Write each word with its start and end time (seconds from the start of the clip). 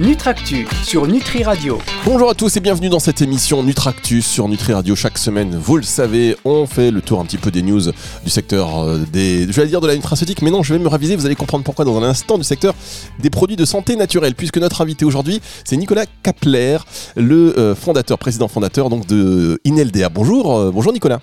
Nutractu 0.00 0.66
sur 0.82 1.06
Nutri 1.06 1.42
Radio. 1.42 1.78
Bonjour 2.06 2.30
à 2.30 2.34
tous 2.34 2.56
et 2.56 2.60
bienvenue 2.60 2.88
dans 2.88 3.00
cette 3.00 3.20
émission 3.20 3.62
Nutractus 3.62 4.26
sur 4.26 4.48
Nutri 4.48 4.72
Radio. 4.72 4.96
Chaque 4.96 5.18
semaine, 5.18 5.54
vous 5.54 5.76
le 5.76 5.82
savez, 5.82 6.38
on 6.46 6.64
fait 6.64 6.90
le 6.90 7.02
tour 7.02 7.20
un 7.20 7.26
petit 7.26 7.36
peu 7.36 7.50
des 7.50 7.60
news 7.60 7.82
du 8.24 8.30
secteur 8.30 8.78
euh, 8.78 9.00
des, 9.12 9.42
je 9.52 9.60
vais 9.60 9.66
dire 9.66 9.82
de 9.82 9.86
la 9.86 9.94
nutraceutique, 9.94 10.40
mais 10.40 10.50
non, 10.50 10.62
je 10.62 10.72
vais 10.72 10.78
me 10.78 10.88
raviser, 10.88 11.16
vous 11.16 11.26
allez 11.26 11.34
comprendre 11.34 11.64
pourquoi 11.64 11.84
dans 11.84 11.98
un 11.98 12.02
instant 12.02 12.38
du 12.38 12.44
secteur 12.44 12.74
des 13.18 13.28
produits 13.28 13.56
de 13.56 13.66
santé 13.66 13.94
naturelle, 13.94 14.34
puisque 14.34 14.56
notre 14.56 14.80
invité 14.80 15.04
aujourd'hui, 15.04 15.42
c'est 15.64 15.76
Nicolas 15.76 16.06
Kapler, 16.22 16.78
le 17.16 17.58
euh, 17.58 17.74
fondateur, 17.74 18.18
président 18.18 18.48
fondateur 18.48 18.88
donc 18.88 19.06
de 19.06 19.60
INLDA. 19.66 20.08
Bonjour, 20.08 20.56
euh, 20.56 20.70
bonjour 20.72 20.94
Nicolas. 20.94 21.20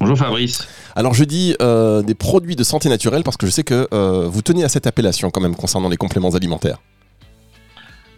Bonjour 0.00 0.16
Fabrice. 0.16 0.66
Alors 0.96 1.12
je 1.12 1.24
dis 1.24 1.54
des 1.60 2.14
produits 2.14 2.56
de 2.56 2.64
santé 2.64 2.88
naturelle 2.88 3.24
parce 3.24 3.36
que 3.36 3.46
je 3.46 3.52
sais 3.52 3.62
que 3.62 3.86
vous 4.26 4.42
tenez 4.42 4.64
à 4.64 4.68
cette 4.70 4.86
appellation 4.86 5.30
quand 5.30 5.40
même 5.42 5.54
concernant 5.54 5.90
les 5.90 5.96
compléments 5.96 6.30
alimentaires. 6.30 6.78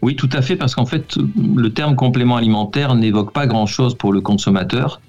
Oui, 0.07 0.15
tout 0.15 0.31
à 0.33 0.41
fait, 0.41 0.55
parce 0.55 0.77
qu'en 0.77 0.87
fait, 0.87 1.19
le 1.57 1.69
terme 1.71 1.97
complément 1.97 2.37
alimentaire 2.37 2.95
n'évoque 2.95 3.33
pas 3.33 3.49
grand-chose 3.49 3.97
pour 3.97 4.13
le 4.13 4.21
consommateur. 4.21 5.01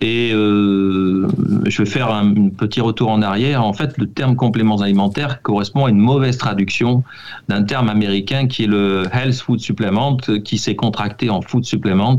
Et 0.00 0.30
euh, 0.32 1.28
je 1.66 1.82
vais 1.82 1.90
faire 1.90 2.10
un, 2.10 2.48
petit 2.48 2.80
retour 2.80 3.10
en 3.10 3.20
arrière. 3.20 3.62
En 3.62 3.74
fait, 3.74 3.98
le 3.98 4.06
terme 4.06 4.36
compléments 4.36 4.80
alimentaires 4.80 5.42
correspond 5.42 5.84
à 5.84 5.90
une 5.90 5.98
mauvaise 5.98 6.38
traduction 6.38 7.04
d'un 7.48 7.64
terme 7.64 7.90
américain 7.90 8.46
qui 8.46 8.64
est 8.64 8.66
le 8.66 9.02
Health 9.12 9.42
Food 9.42 9.60
Supplement, 9.60 10.16
qui 10.42 10.56
s'est 10.56 10.74
contracté 10.74 11.28
en 11.28 11.42
Food 11.42 11.66
Supplement. 11.66 12.16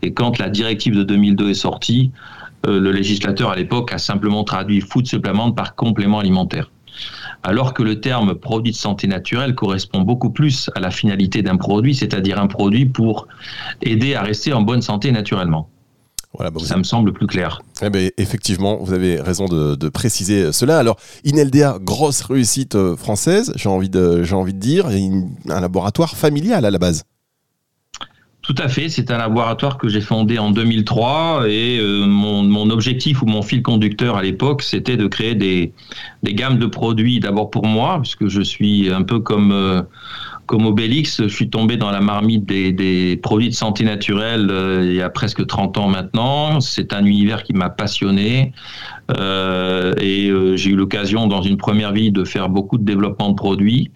Et 0.00 0.14
quand 0.14 0.38
la 0.38 0.48
directive 0.48 0.96
de 0.96 1.02
2002 1.02 1.50
est 1.50 1.52
sortie, 1.52 2.12
euh, 2.66 2.80
le 2.80 2.92
législateur 2.92 3.50
à 3.50 3.56
l'époque 3.56 3.92
a 3.92 3.98
simplement 3.98 4.42
traduit 4.42 4.80
Food 4.80 5.06
Supplement 5.06 5.52
par 5.52 5.74
complément 5.74 6.20
alimentaire 6.20 6.70
alors 7.42 7.74
que 7.74 7.82
le 7.82 8.00
terme 8.00 8.34
produit 8.34 8.72
de 8.72 8.76
santé 8.76 9.06
naturelle 9.06 9.54
correspond 9.54 10.00
beaucoup 10.00 10.30
plus 10.30 10.70
à 10.74 10.80
la 10.80 10.90
finalité 10.90 11.42
d'un 11.42 11.56
produit, 11.56 11.94
c'est-à-dire 11.94 12.40
un 12.40 12.46
produit 12.46 12.86
pour 12.86 13.28
aider 13.82 14.14
à 14.14 14.22
rester 14.22 14.52
en 14.52 14.62
bonne 14.62 14.82
santé 14.82 15.12
naturellement. 15.12 15.68
Voilà, 16.34 16.50
bah, 16.50 16.60
ça 16.62 16.76
me 16.76 16.82
semble 16.82 17.12
plus 17.12 17.26
clair. 17.26 17.62
Eh 17.82 17.90
ben, 17.90 18.10
effectivement, 18.18 18.78
vous 18.80 18.92
avez 18.92 19.20
raison 19.20 19.46
de, 19.46 19.88
préciser 19.88 20.52
cela. 20.52 20.78
Alors, 20.78 20.98
INLDA, 21.24 21.78
grosse 21.80 22.20
réussite 22.22 22.74
euh, 22.74 22.96
française, 22.96 23.52
j'ai 23.56 23.68
envie, 23.68 23.88
de, 23.88 24.22
envie 24.32 24.54
de 24.54 24.58
dire, 24.58 24.86
un 24.88 25.60
laboratoire 25.60 26.16
familial 26.16 26.64
à 26.64 26.70
la 26.70 26.78
base. 26.78 27.04
Tout 28.48 28.54
à 28.56 28.68
fait, 28.68 28.88
c'est 28.88 29.10
un 29.10 29.18
laboratoire 29.18 29.76
que 29.76 29.90
j'ai 29.90 30.00
fondé 30.00 30.38
en 30.38 30.50
2003 30.50 31.42
et 31.50 31.78
euh, 31.80 32.06
mon, 32.06 32.70
objectif 32.70 33.20
ou 33.20 33.26
mon 33.26 33.42
fil 33.42 33.60
conducteur 33.60 34.16
à 34.16 34.22
l'époque, 34.22 34.62
c'était 34.62 34.96
de 34.96 35.06
créer 35.06 35.34
des, 35.34 35.74
gammes 36.24 36.58
de 36.58 36.64
produits 36.64 37.20
d'abord 37.20 37.50
pour 37.50 37.66
moi, 37.66 37.98
puisque 38.00 38.28
je 38.28 38.40
suis 38.40 38.90
un 38.90 39.02
peu 39.02 39.20
comme, 39.20 39.52
euh, 39.52 39.82
Obélix, 40.50 41.24
je 41.24 41.28
suis 41.28 41.50
tombé 41.50 41.76
dans 41.76 41.90
la 41.90 42.00
marmite 42.00 42.46
des, 42.46 43.20
produits 43.22 43.50
de 43.50 43.54
santé 43.54 43.84
naturelle 43.84 44.48
euh, 44.50 44.82
il 44.82 44.94
y 44.94 45.02
a 45.02 45.10
presque 45.10 45.46
30 45.46 45.76
ans 45.76 45.88
maintenant. 45.88 46.62
C'est 46.62 46.94
un 46.94 47.04
univers 47.04 47.42
qui 47.42 47.52
m'a 47.52 47.68
passionné 47.68 48.54
et 49.10 50.32
j'ai 50.54 50.70
eu 50.70 50.76
l'occasion 50.76 51.26
dans 51.26 51.42
une 51.42 51.58
première 51.58 51.92
vie 51.92 52.12
de 52.12 52.24
faire 52.24 52.48
beaucoup 52.48 52.78
de 52.78 52.84
développement 52.84 53.28
de 53.28 53.34
produits. 53.34 53.90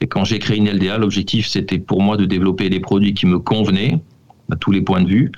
Et 0.00 0.06
quand 0.06 0.24
j'ai 0.24 0.38
créé 0.38 0.58
une 0.58 0.70
LDA, 0.70 0.98
l'objectif 0.98 1.46
c'était 1.46 1.78
pour 1.78 2.02
moi 2.02 2.16
de 2.16 2.26
développer 2.26 2.68
des 2.68 2.80
produits 2.80 3.14
qui 3.14 3.26
me 3.26 3.38
convenaient 3.38 4.00
à 4.50 4.56
tous 4.56 4.70
les 4.70 4.82
points 4.82 5.02
de 5.02 5.08
vue 5.08 5.32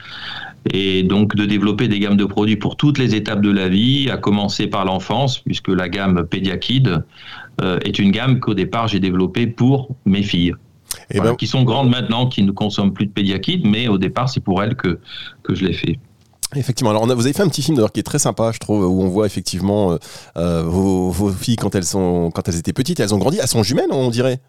et 0.70 1.02
donc 1.02 1.34
de 1.34 1.46
développer 1.46 1.88
des 1.88 1.98
gammes 1.98 2.16
de 2.16 2.24
produits 2.24 2.56
pour 2.56 2.76
toutes 2.76 2.98
les 2.98 3.14
étapes 3.14 3.40
de 3.40 3.50
la 3.50 3.68
vie, 3.68 4.10
à 4.10 4.16
commencer 4.16 4.66
par 4.66 4.84
l'enfance, 4.84 5.38
puisque 5.38 5.68
la 5.68 5.88
gamme 5.88 6.26
Pediakid 6.26 7.04
euh, 7.62 7.78
est 7.84 7.98
une 7.98 8.10
gamme 8.10 8.41
qu'au 8.41 8.54
départ 8.54 8.88
j'ai 8.88 9.00
développée 9.00 9.47
pour 9.47 9.94
mes 10.04 10.22
filles. 10.22 10.54
Et 11.10 11.20
ben... 11.20 11.34
Qui 11.36 11.47
sont 11.47 11.62
grandes 11.62 11.91
maintenant, 11.91 12.26
qui 12.26 12.42
ne 12.42 12.50
consomment 12.50 12.92
plus 12.92 13.06
de 13.06 13.12
Pediakid, 13.12 13.66
mais 13.66 13.88
au 13.88 13.98
départ 13.98 14.28
c'est 14.28 14.41
pour 14.41 14.62
elles 14.62 14.74
que, 14.74 14.98
que 15.42 15.54
je 15.54 15.64
l'ai 15.64 15.72
fait. 15.72 15.98
Effectivement. 16.56 16.91
Alors, 16.91 17.06
vous 17.06 17.25
avez 17.25 17.32
fait 17.32 17.42
un 17.42 17.48
petit 17.48 17.62
film 17.62 17.76
d'ailleurs 17.76 17.92
qui 17.92 18.00
est 18.00 18.04
très 18.04 18.19
sympa, 18.19 18.53
je 18.53 18.59
trouve, 18.59 18.84
où 18.84 19.03
on 19.03 19.09
voit 19.09 19.26
effectivement 19.26 19.92
euh, 19.92 19.98
euh, 20.36 20.62
vos, 20.62 21.31
filles 21.31 21.56
quand 21.56 21.75
elles 21.75 21.84
sont, 21.84 22.31
quand 22.34 22.48
elles 22.48 22.56
étaient 22.56 22.72
petites, 22.72 23.00
elles 23.00 23.14
ont 23.14 23.19
grandi. 23.19 23.38
Elles 23.41 23.48
sont 23.48 23.62
jumelles, 23.62 23.91
on 23.91 24.09
dirait. 24.09 24.41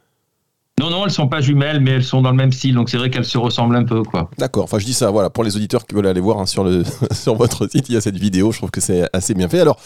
Non, 0.79 0.89
non, 0.89 1.03
elles 1.03 1.11
sont 1.11 1.27
pas 1.27 1.41
jumelles, 1.41 1.81
mais 1.81 1.91
elles 1.91 2.05
sont 2.05 2.21
dans 2.21 2.29
le 2.29 2.37
même 2.37 2.53
style, 2.53 2.73
donc 2.73 2.89
c'est 2.89 2.95
vrai 2.95 3.09
qu'elles 3.09 3.25
se 3.25 3.37
ressemblent 3.37 3.75
un 3.75 3.83
peu, 3.83 4.01
quoi. 4.03 4.29
D'accord. 4.37 4.63
Enfin, 4.63 4.79
je 4.79 4.85
dis 4.85 4.93
ça, 4.93 5.11
voilà, 5.11 5.29
pour 5.29 5.43
les 5.43 5.57
auditeurs 5.57 5.85
qui 5.85 5.93
veulent 5.93 6.07
aller 6.07 6.21
voir 6.21 6.39
hein, 6.39 6.45
sur 6.45 6.63
le 6.63 6.83
sur 7.11 7.35
votre 7.35 7.69
site, 7.69 7.89
il 7.89 7.95
y 7.95 7.97
a 7.97 8.01
cette 8.01 8.17
vidéo. 8.17 8.53
Je 8.53 8.59
trouve 8.59 8.71
que 8.71 8.79
c'est 8.79 9.03
assez 9.11 9.33
bien 9.33 9.49
fait. 9.49 9.59
Alors, 9.59 9.77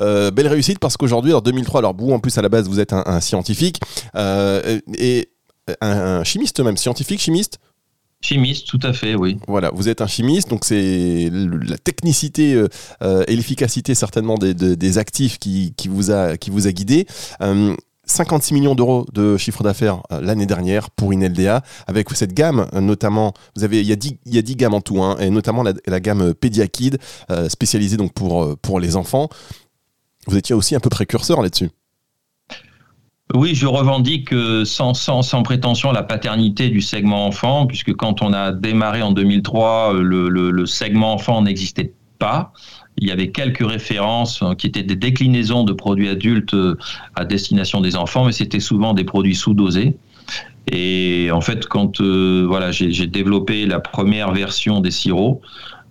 euh, 0.00 0.30
belle 0.30 0.48
réussite 0.48 0.78
parce 0.78 0.98
qu'aujourd'hui, 0.98 1.32
en 1.32 1.40
2003, 1.40 1.80
alors 1.80 1.96
vous, 1.96 2.12
en 2.12 2.20
plus 2.20 2.36
à 2.36 2.42
la 2.42 2.50
base, 2.50 2.68
vous 2.68 2.80
êtes 2.80 2.92
un, 2.92 3.20
scientifique 3.20 3.80
et 4.14 5.30
un 5.80 6.22
chimiste 6.22 6.60
même, 6.60 6.76
scientifique, 6.76 7.20
chimiste? 7.20 7.58
Chimiste, 8.22 8.68
tout 8.68 8.78
à 8.84 8.92
fait, 8.92 9.16
oui. 9.16 9.38
Voilà, 9.48 9.70
vous 9.74 9.88
êtes 9.88 10.00
un 10.00 10.06
chimiste, 10.06 10.48
donc 10.48 10.64
c'est 10.64 11.28
la 11.32 11.76
technicité 11.76 12.54
euh, 12.54 12.68
euh, 13.02 13.24
et 13.26 13.34
l'efficacité 13.34 13.96
certainement 13.96 14.36
des, 14.38 14.98
actifs 14.98 15.38
qui, 15.38 15.74
vous 15.88 16.12
a, 16.12 16.36
qui 16.36 16.50
vous 16.50 16.68
a 16.68 16.72
guidé. 16.72 17.06
56 18.04 18.54
euh, 18.54 18.54
millions 18.56 18.74
d'euros 18.76 19.06
de 19.12 19.36
chiffre 19.36 19.64
d'affaires 19.64 20.02
l'année 20.10 20.46
dernière 20.46 20.90
pour 20.90 21.10
une 21.10 21.26
LDA, 21.26 21.64
avec 21.88 22.10
cette 22.10 22.32
gamme 22.32 22.68
notamment, 22.74 23.34
vous 23.56 23.64
avez, 23.64 23.80
il 23.80 23.88
y 23.88 23.92
a 23.92 23.96
10, 23.96 24.18
il 24.26 24.34
y 24.34 24.38
a 24.38 24.42
10 24.42 24.54
gammes 24.54 24.74
en 24.74 24.80
tout, 24.80 25.02
hein, 25.02 25.16
et 25.18 25.28
notamment 25.28 25.64
la, 25.64 26.00
gamme 26.00 26.32
Pediakid, 26.32 26.98
spécialisée 27.48 27.96
donc 27.96 28.12
pour, 28.12 28.56
pour 28.58 28.78
les 28.78 28.94
enfants. 28.94 29.30
Vous 30.28 30.36
étiez 30.36 30.54
aussi 30.54 30.76
un 30.76 30.80
peu 30.80 30.90
précurseur 30.90 31.42
là-dessus. 31.42 31.70
Oui, 33.34 33.54
je 33.54 33.66
revendique 33.66 34.32
euh, 34.32 34.64
sans, 34.64 34.92
sans, 34.92 35.22
sans, 35.22 35.42
prétention 35.42 35.90
la 35.90 36.02
paternité 36.02 36.68
du 36.68 36.82
segment 36.82 37.26
enfant, 37.26 37.66
puisque 37.66 37.94
quand 37.94 38.20
on 38.20 38.34
a 38.34 38.52
démarré 38.52 39.00
en 39.00 39.12
2003, 39.12 39.94
euh, 39.94 40.02
le, 40.02 40.28
le, 40.28 40.66
segment 40.66 41.14
enfant 41.14 41.40
n'existait 41.40 41.94
pas. 42.18 42.52
Il 42.98 43.08
y 43.08 43.10
avait 43.10 43.30
quelques 43.30 43.66
références 43.66 44.42
euh, 44.42 44.54
qui 44.54 44.66
étaient 44.66 44.82
des 44.82 44.96
déclinaisons 44.96 45.64
de 45.64 45.72
produits 45.72 46.10
adultes 46.10 46.54
à 47.14 47.24
destination 47.24 47.80
des 47.80 47.96
enfants, 47.96 48.26
mais 48.26 48.32
c'était 48.32 48.60
souvent 48.60 48.92
des 48.92 49.04
produits 49.04 49.36
sous-dosés. 49.36 49.96
Et 50.70 51.30
en 51.32 51.40
fait, 51.40 51.66
quand 51.66 52.00
voilà, 52.00 52.70
j'ai 52.70 53.06
développé 53.06 53.66
la 53.66 53.80
première 53.80 54.32
version 54.32 54.80
des 54.80 54.92
sirops, 54.92 55.40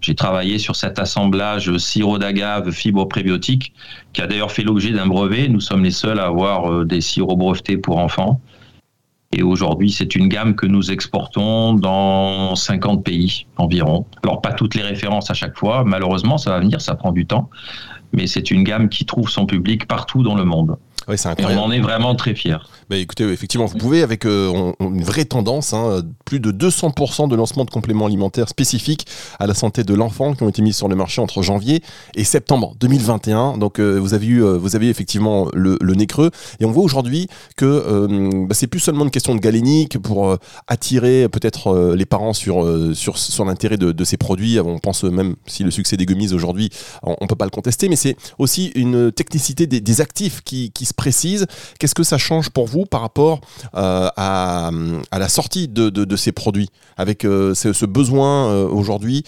j'ai 0.02 0.16
travaillé 0.16 0.58
sur 0.58 0.76
cet 0.76 0.98
assemblage 0.98 1.78
sirop 1.78 2.18
d'agave 2.18 2.72
fibre 2.72 3.08
prébiotique 3.08 3.74
qui 4.14 4.22
a 4.22 4.28
d'ailleurs 4.28 4.52
fait 4.52 4.64
l'objet 4.64 4.92
d'un 4.92 5.06
brevet. 5.06 5.48
Nous 5.48 5.60
sommes 5.60 5.84
les 5.84 5.92
seuls 5.92 6.20
à 6.20 6.26
avoir 6.26 6.72
euh, 6.72 6.86
des 6.86 7.02
sirops 7.02 7.38
brevetés 7.38 7.78
pour 7.78 7.98
enfants. 7.98 8.42
Et 9.32 9.44
aujourd'hui, 9.44 9.92
c'est 9.92 10.16
une 10.16 10.28
gamme 10.28 10.56
que 10.56 10.66
nous 10.66 10.92
exportons 10.92 11.74
dans 11.76 12.56
50 12.56 13.04
pays 13.04 13.46
environ. 13.58 14.06
Alors, 14.24 14.42
pas 14.42 14.52
toutes 14.52 14.76
les 14.76 14.82
références 14.82 15.32
à 15.32 15.34
chaque 15.34 15.58
fois. 15.58 15.84
Malheureusement, 15.86 16.38
ça 16.38 16.50
va 16.50 16.60
venir, 16.60 16.82
ça 16.82 16.96
prend 16.96 17.14
du 17.14 17.26
temps. 17.26 17.50
Mais 18.12 18.28
c'est 18.28 18.52
une 18.52 18.64
gamme 18.64 18.90
qui 18.90 19.06
trouve 19.06 19.30
son 19.30 19.46
public 19.46 19.88
partout 19.88 20.22
dans 20.22 20.36
le 20.36 20.44
monde. 20.44 20.78
Oui, 21.08 21.18
c'est 21.18 21.30
incroyable. 21.30 21.60
Et 21.60 21.64
on 21.64 21.66
en 21.66 21.72
est 21.72 21.80
vraiment 21.80 22.16
très 22.16 22.36
fiers. 22.36 22.58
Bah, 22.90 22.98
écoutez, 22.98 23.24
effectivement, 23.24 23.66
vous 23.66 23.78
pouvez, 23.78 24.04
avec 24.04 24.26
euh, 24.26 24.74
une 24.80 25.04
vraie 25.04 25.26
tendance, 25.26 25.74
hein, 25.74 26.02
plus 26.26 26.40
de 26.40 26.52
200% 26.52 27.30
de 27.30 27.36
lancements 27.36 27.66
de 27.66 27.70
compléments 27.70 28.06
alimentaires 28.06 28.50
spécifiques 28.50 29.08
à 29.40 29.48
la 29.48 29.54
santé 29.54 29.84
de 29.84 29.94
l'enfant 29.94 30.34
qui 30.34 30.44
ont 30.44 30.50
été 30.50 30.62
mis 30.62 30.74
sur 30.74 30.88
le 30.88 30.96
marché 30.96 31.22
entre 31.22 31.42
janvier 31.42 31.82
et 32.16 32.24
septembre 32.24 32.76
2021. 32.80 33.58
Donc, 33.58 33.80
euh, 33.80 33.98
vous, 33.98 34.14
avez 34.14 34.28
eu, 34.28 34.44
euh, 34.44 34.58
vous 34.58 34.76
avez 34.76 34.90
effectivement 34.90 35.48
le, 35.54 35.78
nez 35.82 36.06
creux. 36.06 36.32
Et 36.60 36.66
on 36.66 36.72
voit 36.72 36.84
aujourd'hui 36.84 37.28
que 37.56 38.46
bah, 38.48 38.56
c'est 38.56 38.68
plus 38.68 38.80
seulement 38.80 39.06
une 39.06 39.12
question 39.12 39.36
de 39.36 39.40
galénique 39.40 39.98
pour 40.00 40.38
attirer 40.68 41.28
peut-être 41.30 41.94
les 41.96 42.06
parents 42.06 42.34
sur, 42.34 42.66
sur, 42.94 43.18
sur 43.18 43.46
l'intérêt 43.46 43.78
de, 43.78 44.04
ces 44.04 44.18
produits. 44.18 44.60
On 44.60 44.80
pense 44.80 45.04
même, 45.04 45.36
si 45.48 45.64
le 45.64 45.72
succès 45.72 45.98
des 45.98 46.06
gummies 46.06 46.34
aujourd'hui, 46.34 46.70
on 47.04 47.16
ne 47.22 47.28
peut 47.28 47.36
pas 47.36 47.46
le 47.46 47.52
contester, 47.52 47.90
mais 47.90 47.96
c'est 47.96 48.16
aussi 48.38 48.72
une 48.76 49.12
technicité 49.12 49.68
des, 49.68 50.02
actifs 50.02 50.42
qui, 50.42 50.72
qui 50.72 50.86
se 50.92 50.96
précise. 50.96 51.48
Qu'est-ce 51.80 51.96
que 51.96 52.04
ça 52.04 52.18
change 52.18 52.50
pour 52.50 52.68
vous 52.68 52.86
par 52.86 53.02
rapport 53.02 53.42
euh, 53.76 54.10
à, 54.16 54.72
la 55.12 55.30
sortie 55.30 55.68
de, 55.68 56.16
ces 56.16 56.32
produits, 56.32 56.70
avec 56.98 57.26
euh, 57.26 57.54
ce, 57.56 57.86
besoin 57.86 58.50
euh, 58.50 58.68
aujourd'hui 58.68 59.24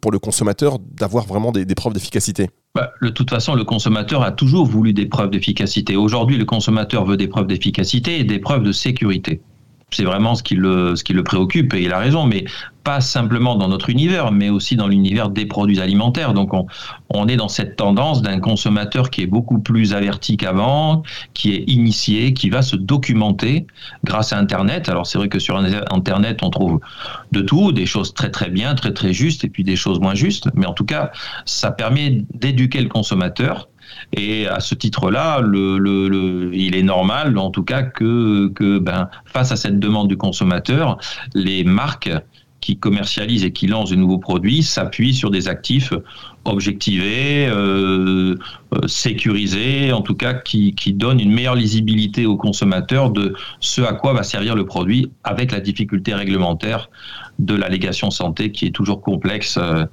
pour 0.00 0.10
le 0.10 0.18
consommateur 0.18 0.78
d'avoir 0.80 1.26
vraiment 1.26 1.52
des, 1.52 1.66
preuves 1.74 1.92
d'efficacité? 1.92 2.48
Bah, 2.74 2.90
de 3.02 3.08
toute 3.08 3.30
façon, 3.30 3.54
le 3.54 3.64
consommateur 3.64 4.22
a 4.22 4.32
toujours 4.32 4.66
voulu 4.66 4.92
des 4.92 5.06
preuves 5.06 5.30
d'efficacité. 5.30 5.94
Aujourd'hui, 5.96 6.36
le 6.36 6.44
consommateur 6.44 7.04
veut 7.04 7.16
des 7.16 7.28
preuves 7.28 7.46
d'efficacité 7.46 8.18
et 8.18 8.24
des 8.24 8.40
preuves 8.40 8.64
de 8.64 8.72
sécurité. 8.72 9.40
C'est 9.90 10.04
vraiment 10.04 10.34
ce 10.34 10.42
qui 10.42 10.54
le 10.54 10.96
ce 10.96 11.04
qui 11.04 11.12
le 11.12 11.22
préoccupe 11.22 11.72
et 11.74 11.82
il 11.82 11.92
a 11.92 11.98
raison 11.98 12.26
mais 12.26 12.44
pas 12.82 13.00
simplement 13.00 13.54
dans 13.54 13.68
notre 13.68 13.88
univers 13.88 14.32
mais 14.32 14.50
aussi 14.50 14.76
dans 14.76 14.88
l'univers 14.88 15.30
des 15.30 15.46
produits 15.46 15.80
alimentaires. 15.80 16.34
Donc 16.34 16.52
on, 16.52 16.66
on 17.08 17.28
est 17.28 17.36
dans 17.36 17.48
cette 17.48 17.76
tendance 17.76 18.20
d'un 18.20 18.40
consommateur 18.40 19.10
qui 19.10 19.22
est 19.22 19.26
beaucoup 19.26 19.58
plus 19.58 19.94
averti 19.94 20.36
qu'avant 20.36 21.02
qui 21.32 21.54
est 21.54 21.64
initié 21.66 22.34
qui 22.34 22.50
va 22.50 22.62
se 22.62 22.76
documenter 22.76 23.66
grâce 24.04 24.32
à 24.32 24.38
internet. 24.38 24.88
Alors 24.88 25.06
c'est 25.06 25.18
vrai 25.18 25.28
que 25.28 25.38
sur 25.38 25.56
internet 25.56 26.40
on 26.42 26.50
trouve 26.50 26.80
de 27.32 27.40
tout 27.40 27.72
des 27.72 27.86
choses 27.86 28.12
très 28.12 28.30
très 28.30 28.50
bien 28.50 28.74
très 28.74 28.92
très 28.92 29.12
justes 29.12 29.44
et 29.44 29.48
puis 29.48 29.64
des 29.64 29.76
choses 29.76 30.00
moins 30.00 30.14
justes. 30.14 30.48
Mais 30.54 30.66
en 30.66 30.74
tout 30.74 30.84
cas 30.84 31.10
ça 31.46 31.70
permet 31.70 32.22
d'éduquer 32.34 32.80
le 32.80 32.88
consommateur 32.88 33.68
et 34.12 34.46
à 34.46 34.60
ce 34.60 34.74
titre-là, 34.74 35.42
il 36.52 36.76
est 36.76 36.82
normal, 36.82 37.36
en 37.38 37.50
tout 37.50 37.64
cas, 37.64 37.82
que, 37.82 38.78
ben, 38.78 39.08
face 39.26 39.52
à 39.52 39.56
cette 39.56 39.78
demande 39.78 40.08
du 40.08 40.16
consommateur, 40.16 40.98
les 41.34 41.64
marques 41.64 42.10
qui 42.64 42.78
commercialisent 42.78 43.44
et 43.44 43.52
qui 43.52 43.66
lancent 43.66 43.90
de 43.90 43.96
nouveaux 43.96 44.18
produits 44.18 44.62
s'appuient 44.62 45.12
sur 45.12 45.30
des 45.30 45.48
actifs 45.48 45.92
objectivés, 46.46 47.46
euh, 47.46 48.36
euh, 48.72 48.88
sécurisés, 48.88 49.92
en 49.92 50.00
tout 50.00 50.14
cas 50.14 50.32
qui, 50.32 50.74
qui 50.74 50.94
donnent 50.94 51.20
une 51.20 51.32
meilleure 51.32 51.56
lisibilité 51.56 52.24
aux 52.24 52.38
consommateurs 52.38 53.10
de 53.10 53.34
ce 53.60 53.82
à 53.82 53.92
quoi 53.92 54.14
va 54.14 54.22
servir 54.22 54.54
le 54.54 54.64
produit 54.64 55.10
avec 55.24 55.52
la 55.52 55.60
difficulté 55.60 56.14
réglementaire 56.14 56.88
de 57.38 57.54
l'allégation 57.54 58.10
santé 58.10 58.50
qui 58.50 58.64
est 58.64 58.74
toujours 58.74 59.02
complexe 59.02 59.58
euh, 59.60 59.84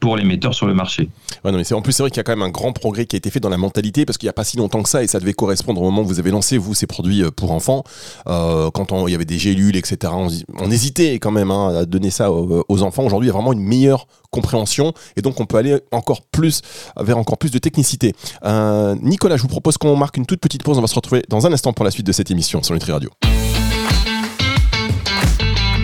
pour 0.00 0.16
les 0.16 0.24
metteurs 0.24 0.54
sur 0.54 0.66
le 0.66 0.74
marché. 0.74 1.08
Non, 1.44 1.52
mais 1.52 1.72
en 1.72 1.82
plus, 1.82 1.92
c'est 1.92 2.02
vrai 2.02 2.10
qu'il 2.10 2.16
y 2.16 2.20
a 2.20 2.24
quand 2.24 2.32
même 2.32 2.42
un 2.42 2.50
grand 2.50 2.72
progrès 2.72 3.06
qui 3.06 3.16
a 3.16 3.18
été 3.18 3.30
fait 3.30 3.40
dans 3.40 3.48
la 3.48 3.58
mentalité 3.58 4.04
parce 4.04 4.18
qu'il 4.18 4.26
n'y 4.26 4.30
a 4.30 4.34
pas 4.34 4.44
si 4.44 4.56
longtemps 4.56 4.82
que 4.82 4.88
ça 4.88 5.02
et 5.02 5.06
ça 5.06 5.20
devait 5.20 5.32
correspondre 5.32 5.80
au 5.80 5.84
moment 5.84 6.02
où 6.02 6.06
vous 6.06 6.18
avez 6.18 6.30
lancé, 6.30 6.58
vous, 6.58 6.74
ces 6.74 6.86
produits 6.86 7.22
euh, 7.22 7.30
pour 7.30 7.52
enfants. 7.52 7.84
Euh, 8.26 8.70
quand 8.70 9.06
il 9.06 9.12
y 9.12 9.14
avait 9.14 9.24
des 9.24 9.38
gélules, 9.38 9.76
etc., 9.76 10.12
on, 10.16 10.70
hésitait 10.70 11.14
quand 11.14 11.30
même 11.30 11.50
hein, 11.50 11.80
à 11.80 11.84
donner 11.84 12.10
ça 12.10 12.32
aux, 12.32 12.82
enfants. 12.82 13.04
Aujourd'hui, 13.04 13.26
il 13.26 13.30
y 13.30 13.34
a 13.34 13.34
vraiment 13.34 13.52
une 13.52 13.62
meilleure 13.62 14.06
compréhension 14.30 14.92
et 15.16 15.22
donc 15.22 15.40
on 15.40 15.46
peut 15.46 15.56
aller 15.56 15.78
encore 15.92 16.22
plus 16.22 16.62
vers 16.96 17.18
encore 17.18 17.38
plus 17.38 17.50
de 17.50 17.58
technicité. 17.58 18.14
Euh, 18.44 18.94
Nicolas, 19.02 19.36
je 19.36 19.42
vous 19.42 19.48
propose 19.48 19.76
qu'on 19.76 19.96
marque 19.96 20.16
une 20.16 20.26
toute 20.26 20.40
petite 20.40 20.62
pause. 20.62 20.78
On 20.78 20.80
va 20.80 20.86
se 20.86 20.94
retrouver 20.94 21.22
dans 21.28 21.46
un 21.46 21.52
instant 21.52 21.72
pour 21.72 21.84
la 21.84 21.90
suite 21.90 22.06
de 22.06 22.12
cette 22.12 22.30
émission 22.30 22.62
sur 22.62 22.74
Nutri 22.74 22.92
Radio. 22.92 23.10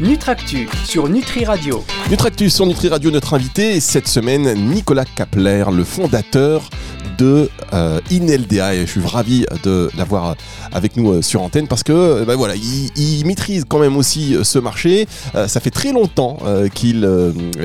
Nutractu 0.03 0.69
sur 0.85 1.09
Nutri 1.09 1.47
Radio. 1.47 1.83
Nutractu 2.11 2.51
sur 2.51 2.67
Nutri 2.67 2.89
Radio, 2.89 3.11
notre 3.11 3.33
invité 3.33 3.81
cette 3.81 4.09
semaine, 4.09 4.53
Nicolas 4.69 5.07
Kapler, 5.07 5.65
le 5.73 5.85
fondateur 5.85 6.69
de 7.17 7.49
euh, 7.73 8.01
Inelda 8.11 8.75
et 8.75 8.81
je 8.83 8.91
suis 8.91 9.01
ravi 9.01 9.47
de 9.63 9.89
l'avoir 9.97 10.37
avec 10.71 10.99
nous 10.99 11.13
euh, 11.13 11.23
sur 11.23 11.41
antenne 11.41 11.67
parce 11.67 11.83
que 11.83 12.25
ben 12.25 12.37
voilà 12.37 12.55
il, 12.57 13.25
maîtrise 13.25 13.65
quand 13.67 13.79
même 13.79 13.97
aussi 13.97 14.35
euh, 14.35 14.45
ce 14.45 14.59
marché. 14.59 15.09
Ça 15.33 15.61
fait 15.61 15.71
très 15.71 15.93
longtemps 15.93 16.39
qu'il 16.75 17.09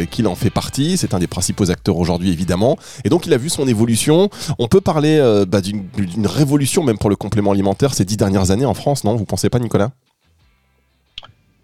qu'il 0.09 0.27
en 0.27 0.35
fait 0.35 0.49
partie. 0.49 0.95
C'est 0.95 1.13
un 1.13 1.19
des 1.19 1.27
principaux 1.27 1.69
acteurs 1.69 1.97
aujourd'hui 1.97 2.31
évidemment. 2.31 2.77
Et 3.03 3.09
donc 3.09 3.25
il 3.25 3.33
a 3.33 3.37
vu 3.37 3.49
son 3.49 3.67
évolution. 3.67 4.29
On 4.57 4.69
peut 4.69 4.81
parler 4.81 5.19
bah, 5.47 5.59
d'une 5.59 6.27
révolution 6.27 6.83
même 6.83 6.97
pour 6.97 7.09
le 7.09 7.17
complément 7.17 7.51
alimentaire 7.51 7.93
ces 7.93 8.05
dix 8.05 8.17
dernières 8.17 8.51
années 8.51 8.65
en 8.65 8.73
France 8.73 9.03
non? 9.03 9.15
Vous 9.15 9.25
pensez 9.25 9.49
pas 9.49 9.59
Nicolas? 9.59 9.91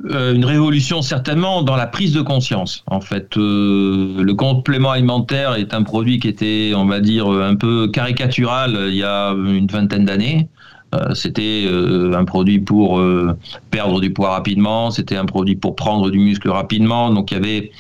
Euh, 0.06 0.36
une 0.36 0.46
révolution 0.46 1.02
certainement 1.02 1.64
dans 1.64 1.76
la 1.76 1.88
prise 1.88 2.14
de 2.14 2.22
conscience. 2.22 2.84
En 2.86 3.02
fait, 3.02 3.36
euh, 3.36 4.22
le 4.22 4.34
complément 4.36 4.92
alimentaire 4.92 5.56
est 5.56 5.74
un 5.74 5.82
produit 5.82 6.20
qui 6.20 6.28
était, 6.28 6.74
on 6.76 6.86
va 6.86 7.00
dire, 7.00 7.28
un 7.28 7.56
peu 7.56 7.88
caricatural 7.88 8.78
il 8.90 8.96
y 8.96 9.04
a 9.04 9.32
une 9.32 9.66
vingtaine 9.66 10.06
d'années. 10.06 10.50
Euh, 10.94 11.16
c'était 11.16 11.68
un 12.14 12.24
produit 12.26 12.60
pour 12.60 13.02
perdre 13.72 14.00
du 14.00 14.14
poids 14.14 14.30
rapidement, 14.30 14.92
c'était 14.92 15.18
un 15.18 15.26
produit 15.26 15.56
pour 15.56 15.76
prendre 15.76 16.12
du 16.12 16.20
muscle 16.20 16.50
rapidement, 16.50 17.12
donc 17.12 17.32
il 17.32 17.34
y 17.34 17.38
avait 17.38 17.72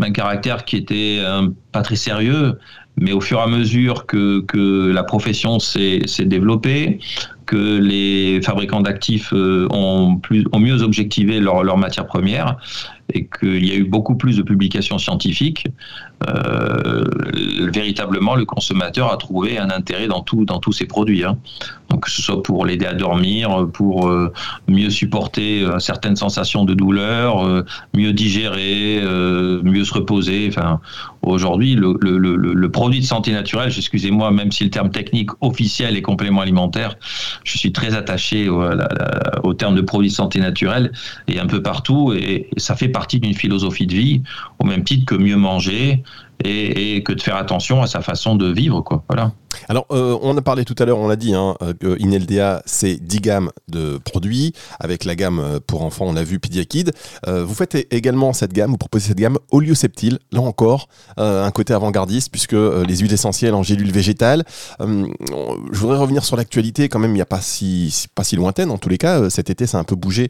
un 0.00 0.10
caractère 0.10 0.64
qui 0.64 0.76
était 0.76 1.22
pas 1.70 1.82
très 1.82 1.96
sérieux. 1.96 2.58
Mais 2.98 3.12
au 3.12 3.20
fur 3.20 3.38
et 3.38 3.42
à 3.42 3.46
mesure 3.46 4.06
que, 4.06 4.90
la 4.90 5.04
profession 5.04 5.58
s'est 5.58 6.00
développée, 6.20 6.98
que 7.44 7.78
les 7.78 8.40
fabricants 8.42 8.80
d'actifs 8.80 9.32
euh, 9.32 9.68
ont, 9.70 10.20
mieux 10.58 10.82
objectivé 10.82 11.38
leurs 11.38 11.62
leur 11.62 11.78
matières 11.78 12.06
premières 12.06 12.56
et 13.16 13.28
qu'il 13.38 13.64
y 13.64 13.72
a 13.72 13.76
eu 13.76 13.84
beaucoup 13.84 14.14
plus 14.14 14.36
de 14.36 14.42
publications 14.42 14.98
scientifiques, 14.98 15.66
euh, 16.28 17.04
véritablement 17.72 18.36
le 18.36 18.46
consommateur 18.46 19.12
a 19.12 19.16
trouvé 19.16 19.58
un 19.58 19.70
intérêt 19.70 20.06
dans, 20.06 20.22
tout, 20.22 20.44
dans 20.44 20.58
tous 20.58 20.72
ces 20.72 20.86
produits. 20.86 21.24
Hein. 21.24 21.36
Donc 21.90 22.04
que 22.04 22.10
ce 22.10 22.22
soit 22.22 22.42
pour 22.42 22.64
l'aider 22.66 22.86
à 22.86 22.94
dormir, 22.94 23.66
pour 23.72 24.08
euh, 24.08 24.32
mieux 24.66 24.90
supporter 24.90 25.62
euh, 25.62 25.78
certaines 25.78 26.16
sensations 26.16 26.64
de 26.64 26.74
douleur, 26.74 27.64
mieux 27.94 28.12
digérer, 28.12 29.02
mieux 29.62 29.84
se 29.84 29.94
reposer. 29.94 30.50
Aujourd'hui, 31.22 31.74
le, 31.74 32.66
produit 32.68 33.00
de 33.00 33.04
santé 33.04 33.32
naturelle, 33.32 33.72
excusez-moi, 33.76 34.30
même 34.30 34.52
si 34.52 34.64
le 34.64 34.70
terme 34.70 34.90
technique 34.90 35.30
officiel 35.40 35.96
est 35.96 36.02
complément 36.02 36.40
alimentaire, 36.40 36.96
je 37.44 37.58
suis 37.58 37.72
très 37.72 37.94
attaché 37.94 38.48
au 38.48 39.54
terme 39.54 39.74
de 39.74 39.80
produit 39.80 40.08
de 40.08 40.14
santé 40.14 40.40
naturelle 40.40 40.92
et 41.28 41.38
un 41.38 41.46
peu 41.46 41.62
partout 41.62 42.12
et 42.12 42.48
ça 42.56 42.74
fait 42.74 42.88
partie 42.88 43.05
d'une 43.14 43.34
philosophie 43.34 43.86
de 43.86 43.94
vie, 43.94 44.22
au 44.58 44.66
même 44.66 44.84
titre 44.84 45.04
que 45.06 45.14
mieux 45.14 45.36
manger 45.36 46.02
et, 46.44 47.02
que 47.02 47.12
de 47.12 47.20
faire 47.20 47.36
attention 47.36 47.82
à 47.82 47.86
sa 47.86 48.00
façon 48.00 48.36
de 48.36 48.52
vivre. 48.52 48.80
Quoi. 48.80 49.04
Voilà. 49.08 49.32
Alors, 49.68 49.86
euh, 49.90 50.18
on 50.22 50.36
a 50.36 50.42
parlé 50.42 50.64
tout 50.64 50.74
à 50.78 50.84
l'heure, 50.84 50.98
on 50.98 51.08
l'a 51.08 51.16
dit, 51.16 51.34
hein, 51.34 51.56
euh, 51.62 52.58
c'est 52.66 52.96
10 52.96 53.20
gammes 53.20 53.50
de 53.68 53.98
produits, 53.98 54.52
avec 54.80 55.04
la 55.04 55.14
gamme 55.14 55.38
euh, 55.38 55.60
pour 55.64 55.82
enfants, 55.82 56.06
on 56.06 56.16
a 56.16 56.22
vu 56.22 56.38
Pidiakid. 56.38 56.92
vous 57.26 57.54
faites 57.54 57.86
également 57.90 58.32
cette 58.32 58.52
gamme, 58.52 58.70
vous 58.70 58.76
proposez 58.76 59.08
cette 59.08 59.18
gamme 59.18 59.38
Olioceptile, 59.50 60.18
là 60.32 60.40
encore, 60.40 60.88
un 61.16 61.50
côté 61.50 61.72
avant-gardiste, 61.72 62.30
puisque 62.30 62.52
les 62.52 62.96
huiles 62.96 63.12
essentielles 63.12 63.54
en 63.54 63.62
gélules 63.62 63.90
végétales. 63.90 64.44
je 64.80 65.78
voudrais 65.78 65.98
revenir 65.98 66.24
sur 66.24 66.36
l'actualité, 66.36 66.88
quand 66.88 66.98
même, 66.98 67.12
il 67.12 67.14
n'y 67.14 67.20
a 67.20 67.26
pas 67.26 67.40
si, 67.40 68.06
pas 68.14 68.24
si 68.24 68.36
lointaine, 68.36 68.70
en 68.70 68.78
tous 68.78 68.88
les 68.88 68.98
cas, 68.98 69.30
cet 69.30 69.50
été, 69.50 69.66
ça 69.66 69.78
a 69.78 69.80
un 69.80 69.84
peu 69.84 69.96
bougé 69.96 70.28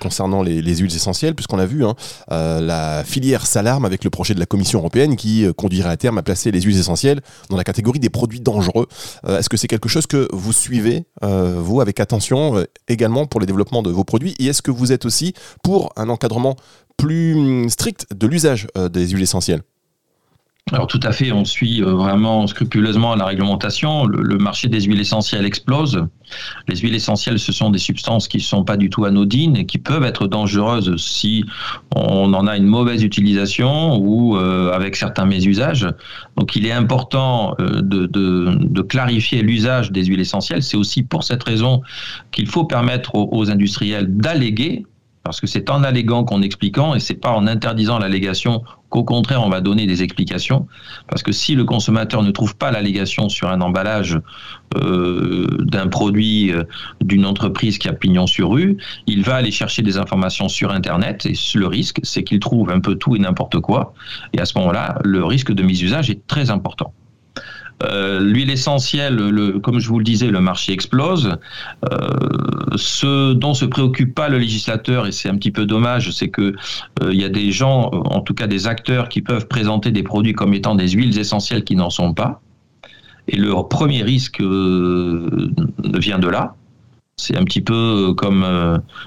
concernant 0.00 0.42
les, 0.42 0.76
huiles 0.76 0.94
essentielles, 0.94 1.34
puisqu'on 1.34 1.58
a 1.58 1.66
vu 1.66 1.84
hein, 1.84 1.94
la 2.28 3.04
filière 3.04 3.46
s'alarme 3.46 3.84
avec 3.84 4.04
le 4.04 4.10
projet 4.10 4.34
de 4.34 4.40
la 4.40 4.46
Commission 4.46 4.78
européenne 4.78 5.16
qui 5.18 5.46
conduirait 5.56 5.90
à 5.90 5.96
terme 5.98 6.16
à 6.16 6.22
placer 6.22 6.50
les 6.50 6.62
huiles 6.62 6.78
essentielles 6.78 7.20
dans 7.50 7.56
la 7.56 7.64
catégorie 7.64 7.98
des 7.98 8.08
produits 8.08 8.40
dangereux. 8.40 8.86
Euh, 9.26 9.38
est-ce 9.38 9.48
que 9.48 9.56
c'est 9.56 9.68
quelque 9.68 9.88
chose 9.88 10.06
que 10.06 10.28
vous 10.32 10.52
suivez, 10.52 11.04
euh, 11.22 11.60
vous, 11.60 11.80
avec 11.80 12.00
attention, 12.00 12.56
euh, 12.56 12.64
également 12.88 13.26
pour 13.26 13.40
le 13.40 13.46
développement 13.46 13.82
de 13.82 13.90
vos 13.90 14.04
produits? 14.04 14.34
Et 14.38 14.46
est-ce 14.46 14.62
que 14.62 14.70
vous 14.70 14.92
êtes 14.92 15.04
aussi 15.04 15.34
pour 15.62 15.92
un 15.96 16.08
encadrement 16.08 16.56
plus 16.96 17.34
hum, 17.34 17.68
strict 17.68 18.06
de 18.14 18.26
l'usage 18.26 18.66
des 18.90 19.08
huiles 19.08 19.22
essentielles? 19.22 19.62
Alors 20.72 20.86
tout 20.86 21.00
à 21.02 21.12
fait, 21.12 21.32
on 21.32 21.44
suit 21.44 21.82
euh, 21.82 21.92
vraiment 21.92 22.46
scrupuleusement 22.46 23.14
la 23.14 23.24
réglementation. 23.24 24.06
Le, 24.06 24.38
marché 24.38 24.68
des 24.68 24.82
huiles 24.82 25.00
essentielles 25.00 25.46
explose. 25.46 26.04
Les 26.68 26.76
huiles 26.76 26.94
essentielles, 26.94 27.38
ce 27.38 27.52
sont 27.52 27.70
des 27.70 27.78
substances 27.78 28.28
qui 28.28 28.36
ne 28.36 28.42
sont 28.42 28.64
pas 28.64 28.76
du 28.76 28.90
tout 28.90 29.04
anodines 29.04 29.56
et 29.56 29.66
qui 29.66 29.78
peuvent 29.78 30.04
être 30.04 30.26
dangereuses 30.26 30.96
si 30.96 31.44
on 31.96 32.32
en 32.34 32.46
a 32.46 32.56
une 32.56 32.66
mauvaise 32.66 33.02
utilisation 33.02 33.96
ou 33.96 34.36
euh, 34.36 34.72
avec 34.72 34.96
certains 34.96 35.24
mésusages. 35.24 35.88
Donc 36.36 36.54
il 36.54 36.66
est 36.66 36.72
important 36.72 37.54
euh, 37.60 37.80
de, 37.80 38.06
de, 38.06 38.82
clarifier 38.82 39.42
l'usage 39.42 39.90
des 39.90 40.04
huiles 40.04 40.20
essentielles. 40.20 40.62
C'est 40.62 40.76
aussi 40.76 41.02
pour 41.02 41.24
cette 41.24 41.42
raison 41.42 41.82
qu'il 42.30 42.46
faut 42.46 42.64
permettre 42.64 43.14
aux 43.14 43.50
industriels 43.50 44.16
d'alléguer 44.16 44.84
parce 45.28 45.42
que 45.42 45.46
c'est 45.46 45.68
en 45.68 45.84
alléguant 45.84 46.24
qu'en 46.24 46.40
expliquant, 46.40 46.94
et 46.94 47.00
c'est 47.00 47.20
pas 47.20 47.32
en 47.32 47.46
interdisant 47.46 47.98
l'allégation 47.98 48.62
qu'au 48.88 49.04
contraire 49.04 49.42
on 49.44 49.50
va 49.50 49.60
donner 49.60 49.86
des 49.86 50.02
explications. 50.02 50.66
Parce 51.06 51.22
que 51.22 51.32
si 51.32 51.54
le 51.54 51.66
consommateur 51.66 52.22
ne 52.22 52.30
trouve 52.30 52.56
pas 52.56 52.70
l'allégation 52.70 53.28
sur 53.28 53.50
un 53.50 53.60
emballage 53.60 54.18
euh, 54.78 55.46
d'un 55.60 55.88
produit 55.88 56.50
euh, 56.50 56.64
d'une 57.02 57.26
entreprise 57.26 57.76
qui 57.76 57.88
a 57.88 57.92
pignon 57.92 58.26
sur 58.26 58.52
rue, 58.52 58.78
il 59.06 59.22
va 59.22 59.34
aller 59.34 59.50
chercher 59.50 59.82
des 59.82 59.98
informations 59.98 60.48
sur 60.48 60.70
Internet 60.70 61.26
et 61.26 61.34
le 61.54 61.66
risque, 61.66 62.00
c'est 62.04 62.24
qu'il 62.24 62.40
trouve 62.40 62.70
un 62.70 62.80
peu 62.80 62.94
tout 62.94 63.14
et 63.14 63.18
n'importe 63.18 63.60
quoi. 63.60 63.92
Et 64.32 64.40
à 64.40 64.46
ce 64.46 64.56
moment-là, 64.56 64.98
le 65.04 65.22
risque 65.26 65.52
de 65.52 65.62
misusage 65.62 66.08
est 66.08 66.26
très 66.26 66.48
important. 66.48 66.94
Euh, 67.84 68.20
l'huile 68.20 68.50
essentielle, 68.50 69.16
le, 69.16 69.58
comme 69.60 69.78
je 69.78 69.88
vous 69.88 69.98
le 69.98 70.04
disais, 70.04 70.28
le 70.28 70.40
marché 70.40 70.72
explose. 70.72 71.36
Euh, 71.90 72.08
ce 72.76 73.32
dont 73.34 73.54
se 73.54 73.64
préoccupe 73.64 74.14
pas 74.14 74.28
le 74.28 74.38
législateur, 74.38 75.06
et 75.06 75.12
c'est 75.12 75.28
un 75.28 75.36
petit 75.36 75.52
peu 75.52 75.64
dommage, 75.64 76.10
c'est 76.10 76.28
que 76.28 76.54
euh, 77.02 77.12
il 77.12 77.20
y 77.20 77.24
a 77.24 77.28
des 77.28 77.52
gens, 77.52 77.90
en 77.92 78.20
tout 78.20 78.34
cas 78.34 78.46
des 78.46 78.66
acteurs, 78.66 79.08
qui 79.08 79.22
peuvent 79.22 79.46
présenter 79.46 79.90
des 79.92 80.02
produits 80.02 80.32
comme 80.32 80.54
étant 80.54 80.74
des 80.74 80.88
huiles 80.88 81.18
essentielles 81.18 81.64
qui 81.64 81.76
n'en 81.76 81.90
sont 81.90 82.14
pas. 82.14 82.40
Et 83.28 83.36
le 83.36 83.52
premier 83.68 84.02
risque 84.02 84.40
vient 84.40 86.18
de 86.18 86.28
là. 86.28 86.54
C'est 87.20 87.36
un 87.36 87.44
petit 87.44 87.60
peu 87.60 88.14
comme 88.16 88.46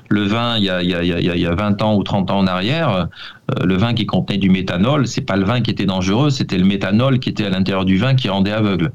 le 0.10 0.24
vin 0.24 0.58
il 0.58 0.66
y, 0.66 0.70
a, 0.70 0.84
il, 0.84 0.90
y 0.90 0.96
a, 0.96 1.02
il 1.02 1.40
y, 1.40 1.46
a, 1.46 1.56
20 1.56 1.82
ans 1.82 1.96
ou 1.96 2.04
30 2.04 2.30
ans 2.30 2.40
en 2.40 2.48
arrière. 2.48 2.90
Euh, 2.90 3.66
le 3.66 3.76
vin 3.78 3.94
qui 3.94 4.06
contenait 4.06 4.38
du 4.38 4.50
méthanol, 4.50 5.08
c'est 5.08 5.22
pas 5.22 5.38
le 5.38 5.46
vin 5.46 5.62
qui 5.62 5.72
était 5.72 5.86
dangereux, 5.86 6.30
c'était 6.30 6.58
le 6.58 6.66
méthanol 6.66 7.20
qui 7.20 7.30
était 7.30 7.46
à 7.46 7.50
l'intérieur 7.50 7.86
du 7.86 7.98
vin 7.98 8.14
qui 8.14 8.28
rendait 8.28 8.52
aveugle. 8.52 8.92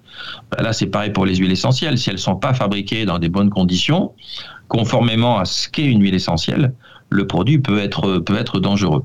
Ben 0.51 0.63
là, 0.63 0.73
c'est 0.75 0.87
pareil 0.87 1.11
pour 1.11 1.25
les 1.25 1.37
huiles 1.37 1.53
essentielles. 1.53 1.97
Si 1.97 2.11
elles 2.11 2.19
sont 2.19 2.37
pas 2.37 2.53
fabriquées 2.53 3.07
dans 3.07 3.19
des 3.19 3.31
bonnes 3.31 3.51
conditions, 3.51 4.13
conformément 4.69 5.39
à 5.39 5.47
ce 5.47 5.69
qu'est 5.69 5.87
une 5.87 6.03
huile 6.03 6.15
essentielle, 6.15 6.75
le 7.09 7.27
produit 7.27 7.59
peut 7.59 7.79
être 7.79 8.61
dangereux. 8.61 9.05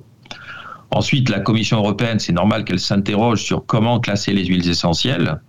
Ensuite, 0.91 1.29
la 1.29 1.39
Commission 1.39 1.77
européenne, 1.77 2.19
c'est 2.19 2.33
normal 2.33 2.65
qu'elle 2.65 2.79
s'interroge 2.79 3.41
sur 3.41 3.65
comment 3.65 4.01
classer 4.01 4.33
les 4.33 4.45
huiles 4.45 4.69
essentielles. 4.69 5.39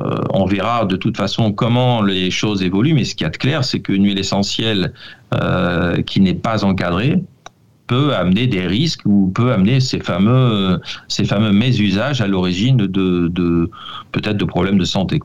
Euh, 0.00 0.22
on 0.30 0.46
verra 0.46 0.86
de 0.86 0.96
toute 0.96 1.16
façon 1.18 1.52
comment 1.52 2.02
les 2.02 2.30
choses 2.30 2.62
évoluent, 2.62 2.94
mais 2.94 3.04
ce 3.04 3.14
qu'il 3.14 3.24
y 3.24 3.28
a 3.28 3.30
de 3.30 3.36
clair, 3.36 3.62
c'est 3.62 3.80
qu'une 3.80 4.04
huile 4.04 4.18
essentielle 4.18 4.94
euh, 5.34 6.00
qui 6.02 6.20
n'est 6.20 6.34
pas 6.34 6.64
encadrée 6.64 7.22
peut 7.88 8.14
amener 8.14 8.46
des 8.46 8.66
risques 8.66 9.02
ou 9.04 9.30
peut 9.34 9.52
amener 9.52 9.80
ces 9.80 10.00
fameux, 10.00 10.80
ces 11.08 11.24
fameux 11.24 11.52
mésusages 11.52 12.22
à 12.22 12.26
l'origine 12.26 12.78
de, 12.78 13.70
peut-être 14.12 14.38
de 14.38 14.44
problèmes 14.44 14.78
de 14.78 14.84
santé. 14.84 15.20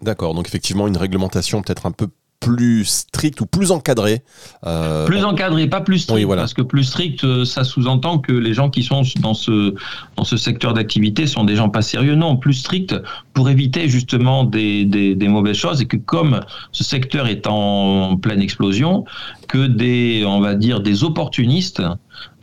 D'accord, 0.00 0.34
donc 0.34 0.46
effectivement 0.46 0.86
une 0.86 0.96
réglementation 0.96 1.60
peut-être 1.60 1.86
un 1.86 1.90
peu 1.90 2.06
plus 2.40 2.84
strict 2.84 3.40
ou 3.40 3.46
plus 3.46 3.72
encadré. 3.72 4.22
Euh, 4.64 5.06
plus 5.06 5.24
encadré, 5.24 5.66
pas 5.66 5.80
plus 5.80 6.00
strict. 6.00 6.24
voilà. 6.24 6.42
Parce 6.42 6.54
que 6.54 6.62
plus 6.62 6.84
strict, 6.84 7.24
euh, 7.24 7.44
ça 7.44 7.64
sous-entend 7.64 8.18
que 8.18 8.32
les 8.32 8.54
gens 8.54 8.70
qui 8.70 8.82
sont 8.82 9.02
dans 9.20 9.34
ce, 9.34 9.74
dans 10.16 10.24
ce 10.24 10.36
secteur 10.36 10.72
d'activité 10.72 11.26
sont 11.26 11.44
des 11.44 11.56
gens 11.56 11.68
pas 11.68 11.82
sérieux. 11.82 12.14
Non, 12.14 12.36
plus 12.36 12.54
strict 12.54 12.94
pour 13.34 13.50
éviter 13.50 13.88
justement 13.88 14.44
des, 14.44 14.84
des, 14.84 15.14
des 15.14 15.28
mauvaises 15.28 15.56
choses 15.56 15.80
et 15.80 15.86
que 15.86 15.96
comme 15.96 16.40
ce 16.72 16.84
secteur 16.84 17.26
est 17.26 17.46
en 17.46 18.16
pleine 18.16 18.40
explosion, 18.40 19.04
que 19.48 19.66
des, 19.66 20.24
on 20.26 20.40
va 20.40 20.54
dire, 20.54 20.80
des 20.80 21.04
opportunistes 21.04 21.82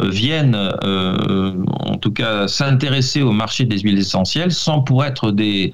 viennent, 0.03 0.57
euh, 0.83 1.53
en 1.69 1.97
tout 1.97 2.11
cas, 2.11 2.47
s'intéresser 2.47 3.21
au 3.21 3.31
marché 3.31 3.63
des 3.65 3.79
huiles 3.79 3.97
essentielles 3.97 4.51
sans 4.51 4.81
pour 4.81 5.05
être 5.05 5.31
des, 5.31 5.73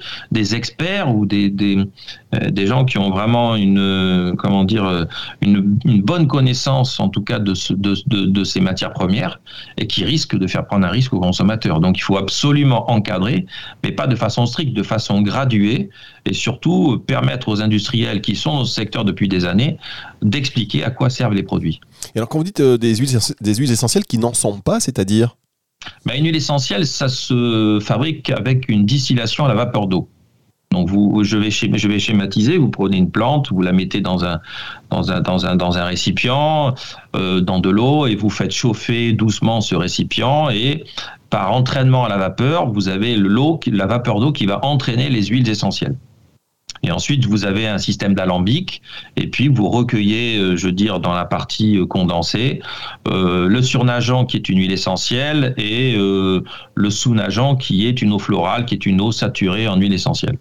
experts 0.53 1.13
ou 1.13 1.27
euh, 1.31 2.49
des, 2.49 2.67
gens 2.67 2.85
qui 2.85 2.97
ont 2.97 3.09
vraiment 3.09 3.55
une, 3.55 4.35
comment 4.37 4.63
dire, 4.63 5.07
une, 5.41 5.77
bonne 6.01 6.27
connaissance, 6.27 6.99
en 6.99 7.09
tout 7.09 7.21
cas, 7.21 7.39
de, 7.39 7.53
de, 7.75 8.43
ces 8.43 8.59
matières 8.59 8.93
premières 8.93 9.39
et 9.77 9.87
qui 9.87 10.03
risquent 10.03 10.37
de 10.37 10.47
faire 10.47 10.65
prendre 10.65 10.85
un 10.85 10.91
risque 10.91 11.13
aux 11.13 11.19
consommateurs. 11.19 11.79
Donc, 11.79 11.97
il 11.97 12.01
faut 12.01 12.17
absolument 12.17 12.89
encadrer, 12.91 13.45
mais 13.83 13.91
pas 13.91 14.07
de 14.07 14.15
façon 14.15 14.45
stricte, 14.45 14.75
de 14.75 14.83
façon 14.83 15.21
graduée 15.21 15.89
et 16.25 16.33
surtout 16.33 17.03
permettre 17.05 17.49
aux 17.49 17.61
industriels 17.61 18.21
qui 18.21 18.35
sont 18.35 18.57
dans 18.57 18.65
ce 18.65 18.73
secteur 18.73 19.05
depuis 19.05 19.27
des 19.27 19.45
années 19.45 19.77
d'expliquer 20.21 20.83
à 20.83 20.91
quoi 20.91 21.09
servent 21.09 21.33
les 21.33 21.43
produits. 21.43 21.81
Et 22.15 22.17
alors, 22.17 22.29
quand 22.29 22.37
vous 22.37 22.43
dites 22.43 22.59
euh, 22.59 22.77
des, 22.77 22.95
huiles, 22.95 23.17
des 23.41 23.55
huiles 23.55 23.71
essentielles 23.71 24.05
qui 24.05 24.17
n'en 24.17 24.33
sont 24.33 24.59
pas, 24.59 24.79
c'est-à-dire? 24.79 25.37
Ben, 26.05 26.13
Une 26.17 26.25
huile 26.25 26.35
essentielle, 26.35 26.85
ça 26.85 27.09
se 27.09 27.79
fabrique 27.81 28.29
avec 28.29 28.69
une 28.69 28.85
distillation 28.85 29.45
à 29.45 29.47
la 29.47 29.55
vapeur 29.55 29.87
d'eau. 29.87 30.07
Donc 30.71 30.87
vous, 30.87 31.23
je 31.23 31.37
vais, 31.37 31.51
je 31.51 31.87
vais 31.87 31.99
schématiser. 31.99 32.57
Vous 32.57 32.69
prenez 32.69 32.97
une 32.97 33.11
plante, 33.11 33.51
vous 33.51 33.61
la 33.61 33.73
mettez 33.73 33.99
dans 33.99 34.23
un 34.23 34.39
dans 34.89 35.11
un 35.11 35.19
dans 35.19 35.45
un 35.45 35.55
dans 35.57 35.77
un 35.77 35.83
récipient, 35.83 36.73
euh, 37.15 37.41
dans 37.41 37.59
de 37.59 37.69
l'eau, 37.69 38.07
et 38.07 38.15
vous 38.15 38.29
faites 38.29 38.51
chauffer 38.51 39.11
doucement 39.11 39.59
ce 39.59 39.75
récipient. 39.75 40.49
Et 40.49 40.85
par 41.29 41.51
entraînement 41.51 42.05
à 42.05 42.09
la 42.09 42.17
vapeur, 42.17 42.71
vous 42.71 42.87
avez 42.87 43.17
l'eau, 43.17 43.59
la 43.67 43.85
vapeur 43.85 44.21
d'eau 44.21 44.31
qui 44.31 44.45
va 44.45 44.63
entraîner 44.63 45.09
les 45.09 45.25
huiles 45.25 45.49
essentielles. 45.49 45.95
Et 46.83 46.91
ensuite, 46.91 47.25
vous 47.25 47.45
avez 47.45 47.67
un 47.67 47.77
système 47.77 48.15
d'alambic, 48.15 48.81
et 49.15 49.27
puis 49.27 49.47
vous 49.47 49.69
recueillez, 49.69 50.37
euh, 50.37 50.55
je 50.55 50.67
veux 50.67 50.71
dire, 50.71 50.99
dans 50.99 51.13
la 51.13 51.25
partie 51.25 51.77
euh, 51.77 51.85
condensée, 51.85 52.59
euh, 53.07 53.47
le 53.47 53.61
surnageant 53.61 54.25
qui 54.25 54.37
est 54.37 54.49
une 54.49 54.59
huile 54.59 54.71
essentielle 54.71 55.53
et 55.57 55.95
le 55.95 56.89
sous-nageant 56.89 57.55
qui 57.55 57.87
est 57.87 58.01
une 58.01 58.13
eau 58.13 58.19
florale, 58.19 58.65
qui 58.65 58.73
est 58.73 58.85
une 58.85 59.01
eau 59.01 59.11
saturée 59.11 59.67
en 59.67 59.77
huile 59.77 59.93
essentielle. 59.93 60.37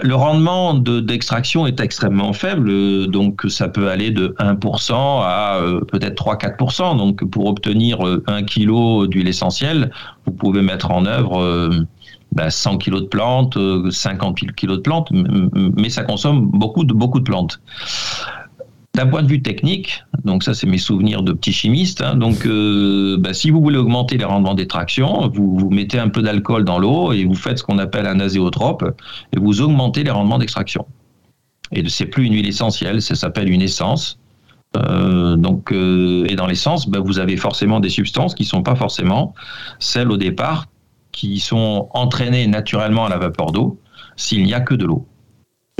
Le 0.00 0.14
rendement 0.14 0.74
d'extraction 0.74 1.66
est 1.66 1.80
extrêmement 1.80 2.32
faible, 2.32 3.08
donc 3.08 3.44
ça 3.48 3.68
peut 3.68 3.88
aller 3.88 4.10
de 4.10 4.34
1% 4.38 4.92
à 4.94 5.60
peut-être 5.90 6.22
3-4%. 6.22 6.96
Donc 6.96 7.24
pour 7.30 7.46
obtenir 7.46 7.98
1 8.26 8.42
kg 8.44 9.08
d'huile 9.08 9.28
essentielle, 9.28 9.90
vous 10.24 10.32
pouvez 10.32 10.62
mettre 10.62 10.92
en 10.92 11.04
œuvre 11.04 11.70
100 12.36 12.70
ben, 12.70 12.78
kilos 12.78 13.02
de 13.02 13.06
plantes, 13.06 13.58
50 13.90 14.42
euh, 14.42 14.52
kilos 14.52 14.76
de 14.76 14.82
plantes, 14.82 15.10
mais 15.76 15.90
ça 15.90 16.02
consomme 16.04 16.46
beaucoup 16.46 16.84
de, 16.84 16.92
beaucoup 16.92 17.18
de 17.18 17.24
plantes. 17.24 17.60
D'un 18.94 19.06
point 19.06 19.22
de 19.22 19.28
vue 19.28 19.42
technique, 19.42 20.02
donc 20.24 20.42
ça 20.42 20.54
c'est 20.54 20.66
mes 20.66 20.78
souvenirs 20.78 21.22
de 21.22 21.32
petit 21.32 21.52
chimiste, 21.52 22.02
hein, 22.02 22.16
donc 22.16 22.46
euh, 22.46 23.16
ben, 23.18 23.32
si 23.32 23.50
vous 23.50 23.60
voulez 23.60 23.78
augmenter 23.78 24.16
les 24.16 24.24
rendements 24.24 24.54
d'extraction, 24.54 25.28
vous, 25.28 25.56
vous 25.56 25.70
mettez 25.70 25.98
un 25.98 26.08
peu 26.08 26.22
d'alcool 26.22 26.64
dans 26.64 26.78
l'eau 26.78 27.12
et 27.12 27.24
vous 27.24 27.34
faites 27.34 27.58
ce 27.58 27.62
qu'on 27.62 27.78
appelle 27.78 28.06
un 28.06 28.18
azéotrope 28.18 28.84
et 29.32 29.38
vous 29.38 29.60
augmentez 29.60 30.02
les 30.02 30.10
rendements 30.10 30.38
d'extraction. 30.38 30.86
Et 31.70 31.86
c'est 31.88 32.06
plus 32.06 32.24
une 32.24 32.34
huile 32.34 32.48
essentielle, 32.48 33.02
ça 33.02 33.14
s'appelle 33.14 33.50
une 33.50 33.62
essence. 33.62 34.18
Euh, 34.76 35.36
donc, 35.36 35.70
et 35.72 36.34
dans 36.34 36.46
l'essence, 36.46 36.88
ben, 36.88 37.00
vous 37.00 37.18
avez 37.18 37.36
forcément 37.36 37.80
des 37.80 37.90
substances 37.90 38.34
qui 38.34 38.42
ne 38.42 38.48
sont 38.48 38.62
pas 38.62 38.74
forcément 38.74 39.34
celles 39.78 40.10
au 40.10 40.16
départ 40.16 40.66
qui 41.18 41.40
sont 41.40 41.88
entraînés 41.94 42.46
naturellement 42.46 43.06
à 43.06 43.08
la 43.08 43.18
vapeur 43.18 43.50
d'eau 43.50 43.80
s'il 44.14 44.44
n'y 44.44 44.54
a 44.54 44.60
que 44.60 44.74
de 44.74 44.84
l'eau. 44.84 45.04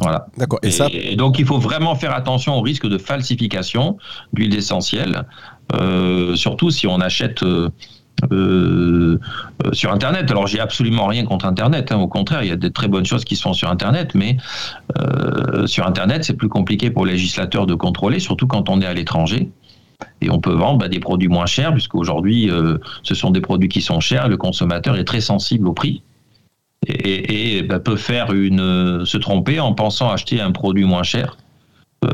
Voilà. 0.02 0.26
D'accord. 0.36 0.58
Et, 0.64 0.72
ça... 0.72 0.88
donc 1.16 1.38
il 1.38 1.46
faut 1.46 1.58
vraiment 1.58 1.94
faire 1.94 2.12
attention 2.12 2.56
au 2.56 2.60
risque 2.60 2.88
de 2.88 2.98
falsification 2.98 3.98
d'huile 4.32 4.56
essentielle, 4.56 5.26
euh, 5.74 6.34
surtout 6.34 6.70
si 6.70 6.88
on 6.88 7.00
achète 7.00 7.44
euh, 7.44 7.68
euh, 8.32 9.18
sur 9.72 9.92
Internet. 9.92 10.28
Alors 10.32 10.48
j'ai 10.48 10.58
absolument 10.58 11.06
rien 11.06 11.24
contre 11.24 11.46
Internet. 11.46 11.92
Hein. 11.92 11.98
Au 11.98 12.08
contraire, 12.08 12.42
il 12.42 12.48
y 12.48 12.52
a 12.52 12.56
des 12.56 12.72
très 12.72 12.88
bonnes 12.88 13.06
choses 13.06 13.24
qui 13.24 13.36
sont 13.36 13.52
sur 13.52 13.70
Internet, 13.70 14.16
mais 14.16 14.38
sur 15.66 15.86
Internet 15.86 16.24
c'est 16.24 16.36
plus 16.36 16.48
compliqué 16.48 16.90
pour 16.90 17.06
les 17.06 17.12
législateurs 17.12 17.66
de 17.66 17.74
contrôler, 17.74 18.18
surtout 18.18 18.48
quand 18.48 18.68
on 18.68 18.80
est 18.80 18.86
à 18.86 18.94
l'étranger. 18.94 19.52
Et 20.20 20.30
on 20.30 20.40
peut 20.40 20.52
vendre 20.52 20.78
bah, 20.78 20.88
des 20.88 21.00
produits 21.00 21.28
moins 21.28 21.46
chers, 21.46 21.72
puisqu'aujourd'hui, 21.72 22.50
euh, 22.50 22.78
ce 23.02 23.14
sont 23.14 23.30
des 23.30 23.40
produits 23.40 23.68
qui 23.68 23.82
sont 23.82 24.00
chers. 24.00 24.28
Le 24.28 24.36
consommateur 24.36 24.96
est 24.96 25.04
très 25.04 25.20
sensible 25.20 25.68
au 25.68 25.72
prix 25.72 26.02
et, 26.86 27.62
bah, 27.62 27.80
peut 27.80 27.96
faire 27.96 28.32
une, 28.32 29.04
se 29.04 29.18
tromper 29.18 29.60
en 29.60 29.74
pensant 29.74 30.10
acheter 30.10 30.40
un 30.40 30.52
produit 30.52 30.84
moins 30.84 31.02
cher 31.02 31.36
euh, 31.36 31.47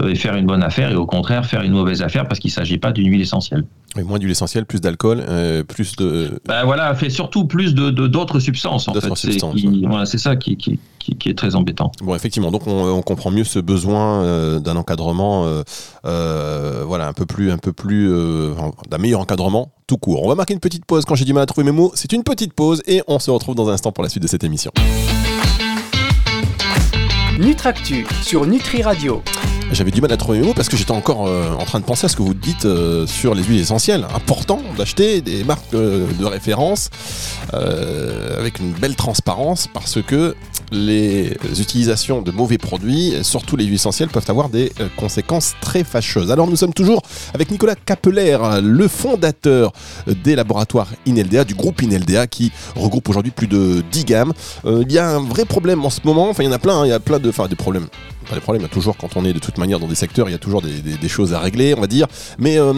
et 0.09 0.15
faire 0.15 0.35
une 0.35 0.47
bonne 0.47 0.63
affaire, 0.63 0.91
et 0.91 0.95
au 0.95 1.07
contraire 1.07 1.45
faire 1.45 1.63
une 1.63 1.73
mauvaise 1.73 2.03
affaire 2.03 2.27
parce 2.27 2.41
qu'il 2.41 2.49
ne 2.49 2.55
s'agit 2.55 2.79
pas 2.79 2.93
d'une 2.93 3.07
huile 3.11 3.21
essentielle. 3.21 3.65
moins 3.97 4.19
d'huile 4.19 4.31
essentielle, 4.31 4.65
plus 4.65 4.81
d'alcool, 4.81 5.23
euh, 5.29 5.63
plus 5.63 5.97
de. 5.97 6.41
Ben 6.47 6.65
voilà, 6.65 6.95
fait 6.95 7.11
surtout 7.11 7.45
plus 7.47 7.75
de 7.75 7.91
d'autres 7.91 8.41
substances 8.41 8.89
en 8.89 8.95
fait. 8.95 9.15
C'est 9.15 10.19
ça 10.19 10.37
qui, 10.37 10.57
qui, 10.57 10.79
qui, 10.99 11.29
est 11.29 11.37
très 11.37 11.55
embêtant. 11.55 11.93
Bon, 12.03 12.15
effectivement, 12.15 12.51
donc 12.51 12.67
on, 12.67 13.03
comprend 13.03 13.31
mieux 13.31 13.45
ce 13.45 13.59
besoin 13.59 14.23
euh, 14.23 14.59
d'un 14.59 14.77
encadrement, 14.77 15.47
voilà, 16.03 17.07
un 17.07 17.13
peu 17.13 17.27
plus, 17.27 17.51
un 17.51 17.59
peu 17.59 17.73
plus, 17.73 18.09
d'un 18.91 18.99
meilleur 18.99 19.21
encadrement 19.21 19.73
tout 19.87 19.99
court. 19.99 20.25
On 20.25 20.29
va 20.29 20.35
marquer 20.35 20.55
une 20.55 20.61
petite 20.61 20.87
pause. 20.87 21.05
Quand 21.05 21.15
j'ai 21.15 21.27
du 21.27 21.35
mal 21.35 21.43
à 21.43 21.47
trouver 21.47 21.65
mes 21.67 21.73
mots, 21.73 21.93
c'est 21.95 22.13
une 22.13 22.23
petite 22.23 22.55
pause 22.55 22.83
et 22.87 23.03
on 23.07 23.19
se 23.19 23.31
retrouve 23.31 23.55
dans 23.55 23.69
un 23.69 23.75
instant 23.75 23.93
pour 23.93 24.03
la 24.03 24.09
suite 24.09 24.23
de 24.23 24.29
cette 24.29 24.45
émission. 24.45 24.73
Nutractu 27.39 28.07
sur 28.23 28.47
Nutri 28.47 28.83
Radio. 28.83 29.23
J'avais 29.73 29.91
du 29.91 30.01
mal 30.01 30.13
à 30.13 30.17
trouver 30.17 30.39
mes 30.39 30.47
mots 30.47 30.55
parce 30.55 30.69
que 30.69 30.77
j'étais 30.77 30.93
encore 30.93 31.27
euh, 31.27 31.53
en 31.53 31.65
train 31.65 31.81
de 31.81 31.85
penser 31.85 32.05
à 32.05 32.09
ce 32.09 32.17
que 32.17 32.23
vous 32.23 32.35
dites 32.35 32.65
euh, 32.65 33.07
sur 33.07 33.35
les 33.35 33.43
huiles 33.43 33.61
essentielles. 33.61 34.07
Important 34.15 34.61
d'acheter 34.77 35.21
des 35.21 35.43
marques 35.43 35.75
euh, 35.75 36.07
de 36.19 36.25
référence 36.25 36.91
avec 37.53 38.59
une 38.59 38.73
belle 38.73 38.97
transparence 38.97 39.69
parce 39.73 40.03
que 40.03 40.35
les 40.75 41.37
utilisations 41.61 42.23
de 42.23 42.31
mauvais 42.31 42.59
produits, 42.59 43.15
surtout 43.23 43.57
les 43.57 43.65
huiles 43.65 43.75
essentielles, 43.75 44.09
peuvent 44.09 44.25
avoir 44.29 44.49
des 44.49 44.73
conséquences 44.97 45.55
très 45.61 45.85
fâcheuses. 45.85 46.31
Alors 46.31 46.49
nous 46.49 46.57
sommes 46.57 46.75
toujours 46.75 47.03
avec 47.33 47.51
Nicolas 47.51 47.75
Capeller, 47.75 48.39
le 48.63 48.89
fondateur 48.89 49.73
des 50.07 50.35
laboratoires 50.35 50.89
INLDA, 51.07 51.45
du 51.45 51.55
groupe 51.55 51.83
INLDA 51.83 52.27
qui 52.27 52.53
regroupe 52.77 53.09
aujourd'hui 53.09 53.33
plus 53.33 53.47
de 53.47 53.83
10 53.91 54.05
gammes. 54.05 54.33
il 54.65 54.93
y 54.93 54.99
a 54.99 55.09
un 55.09 55.21
vrai 55.21 55.45
problème 55.45 55.85
en 55.85 55.91
ce 55.91 56.01
moment, 56.05 56.29
enfin 56.29 56.43
il 56.43 56.47
y 56.47 56.49
en 56.49 56.53
a 56.53 56.59
plein, 56.59 56.81
hein, 56.81 56.87
il 56.87 56.91
y 56.91 56.93
a 56.93 57.01
plein 57.01 57.19
de, 57.19 57.29
enfin, 57.29 57.49
des 57.49 57.57
problèmes 57.57 57.87
pas 58.25 58.35
des 58.35 58.41
problèmes, 58.41 58.63
il 58.63 58.65
y 58.65 58.71
a 58.71 58.73
toujours, 58.73 58.97
quand 58.97 59.17
on 59.17 59.25
est 59.25 59.33
de 59.33 59.39
toute 59.39 59.59
manière 59.59 59.79
dans 59.79 59.87
des 59.87 59.95
secteurs, 59.95 60.29
il 60.29 60.33
y 60.33 60.35
a 60.35 60.39
toujours 60.39 60.63
des, 60.63 61.09
choses 61.09 61.35
à 61.35 61.41
régler, 61.41 61.75
on 61.77 61.81
va 61.81 61.87
dire. 61.87 62.07
Mais 62.39 62.59
euh, 62.59 62.73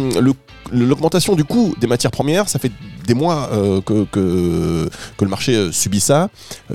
l'augmentation 0.72 1.34
du 1.36 1.44
coût 1.44 1.74
des 1.80 1.86
matières 1.86 2.10
premières, 2.10 2.48
ça 2.48 2.58
fait 2.58 2.72
des 3.06 3.14
mois 3.14 3.48
euh, 3.52 3.80
que, 3.80 4.88
le 5.20 5.28
marché 5.28 5.54
euh, 5.54 5.72
subit 5.72 6.00
ça. 6.00 6.28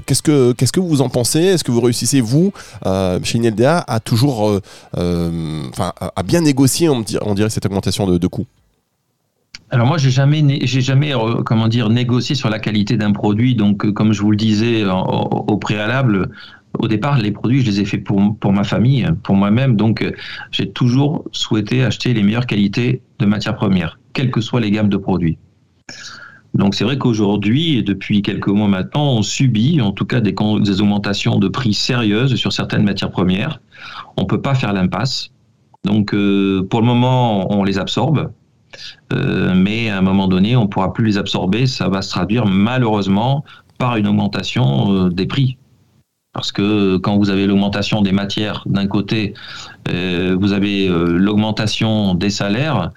Qu'est-ce 0.06 0.22
que, 0.22 0.80
vous 0.80 1.02
en 1.02 1.10
pensez 1.12 1.40
Est-ce 1.40 1.64
que 1.64 1.72
vous 1.72 1.82
réussissez, 1.82 2.22
vous, 2.22 2.54
chez 3.24 3.40
INLDA, 3.40 3.84
à 3.88 4.00
toujours, 4.00 4.60
enfin, 4.94 5.94
à 6.00 6.24
bien 6.24 6.42
négocier, 6.42 6.90
on, 6.90 7.02
dirait, 7.02 7.50
cette 7.50 7.66
augmentation 7.66 8.08
de, 8.08 8.28
coûts? 8.28 8.48
Alors 9.70 9.88
moi, 9.88 9.98
j'ai 9.98 10.12
jamais, 10.12 10.44
j'ai 10.64 10.82
jamais, 10.82 11.14
comment 11.46 11.68
dire, 11.68 11.90
négocié 11.90 12.36
sur 12.36 12.50
la 12.50 12.60
qualité 12.60 12.98
d'un 12.98 13.12
produit. 13.12 13.56
Donc, 13.56 13.92
comme 13.94 14.14
je 14.14 14.22
vous 14.22 14.32
le 14.32 14.38
disais 14.38 14.84
au 14.86 15.58
préalable, 15.58 16.30
au 16.80 16.88
départ, 16.88 17.18
les 17.20 17.32
produits, 17.32 17.62
je 17.62 17.66
les 17.66 17.82
ai 17.82 17.86
faits 17.86 18.04
pour, 18.04 18.38
pour 18.40 18.54
ma 18.54 18.64
famille, 18.64 19.08
pour 19.24 19.36
moi-même. 19.36 19.76
Donc, 19.76 20.02
euh, 20.02 20.12
j'ai 20.52 20.70
toujours 20.70 21.26
souhaité 21.32 21.84
acheter 21.84 22.14
les 22.14 22.24
meilleures 22.24 22.46
qualités 22.46 23.02
de 23.20 23.26
matières 23.26 23.56
premières, 23.56 24.00
quelles 24.14 24.32
que 24.32 24.42
soient 24.42 24.62
les 24.62 24.72
gammes 24.72 24.90
de 24.90 24.98
produits. 24.98 25.38
Donc, 26.54 26.76
c'est 26.76 26.84
vrai 26.84 26.98
qu'aujourd'hui, 26.98 27.78
et 27.78 27.82
depuis 27.82 28.22
quelques 28.22 28.50
mois 28.50 28.68
maintenant, 28.68 29.14
on 29.14 29.22
subit 29.22 29.80
en 29.82 29.92
tout 29.92 30.06
cas 30.06 30.20
des, 30.20 30.34
augmentations 30.82 31.38
de 31.38 31.48
prix 31.48 31.74
sérieuses 31.74 32.36
sur 32.36 32.52
certaines 32.52 32.84
matières 32.84 33.12
premières. 33.12 33.62
On 34.18 34.24
ne 34.24 34.28
peut 34.28 34.42
pas 34.42 34.56
faire 34.56 34.74
l'impasse. 34.74 35.30
Donc 35.84 36.12
pour 36.12 36.82
le 36.82 36.86
moment, 36.86 37.52
on 37.52 37.64
les 37.64 37.80
absorbe. 37.80 38.32
mais 39.12 39.90
à 39.90 39.98
un 39.98 40.02
moment 40.02 40.28
donné, 40.28 40.56
on 40.56 40.64
ne 40.64 40.68
pourra 40.68 40.94
plus 40.94 41.06
les 41.06 41.18
absorber. 41.18 41.66
Ça 41.66 41.88
va 41.88 42.02
se 42.02 42.10
traduire 42.10 42.46
malheureusement 42.46 43.44
par 43.78 43.96
une 43.96 44.08
augmentation 44.08 45.08
des 45.08 45.26
prix. 45.26 45.58
Parce 46.34 46.54
que 46.54 46.96
quand 46.98 47.18
vous 47.18 47.30
avez 47.30 47.46
l'augmentation 47.46 48.02
des 48.02 48.14
matières 48.14 48.64
d'un 48.66 48.88
côté, 48.88 49.34
euh, 49.90 50.38
vous 50.40 50.54
avez 50.54 50.88
euh, 50.88 51.18
l'augmentation 51.18 52.16
des 52.16 52.30
salaires, 52.30 52.92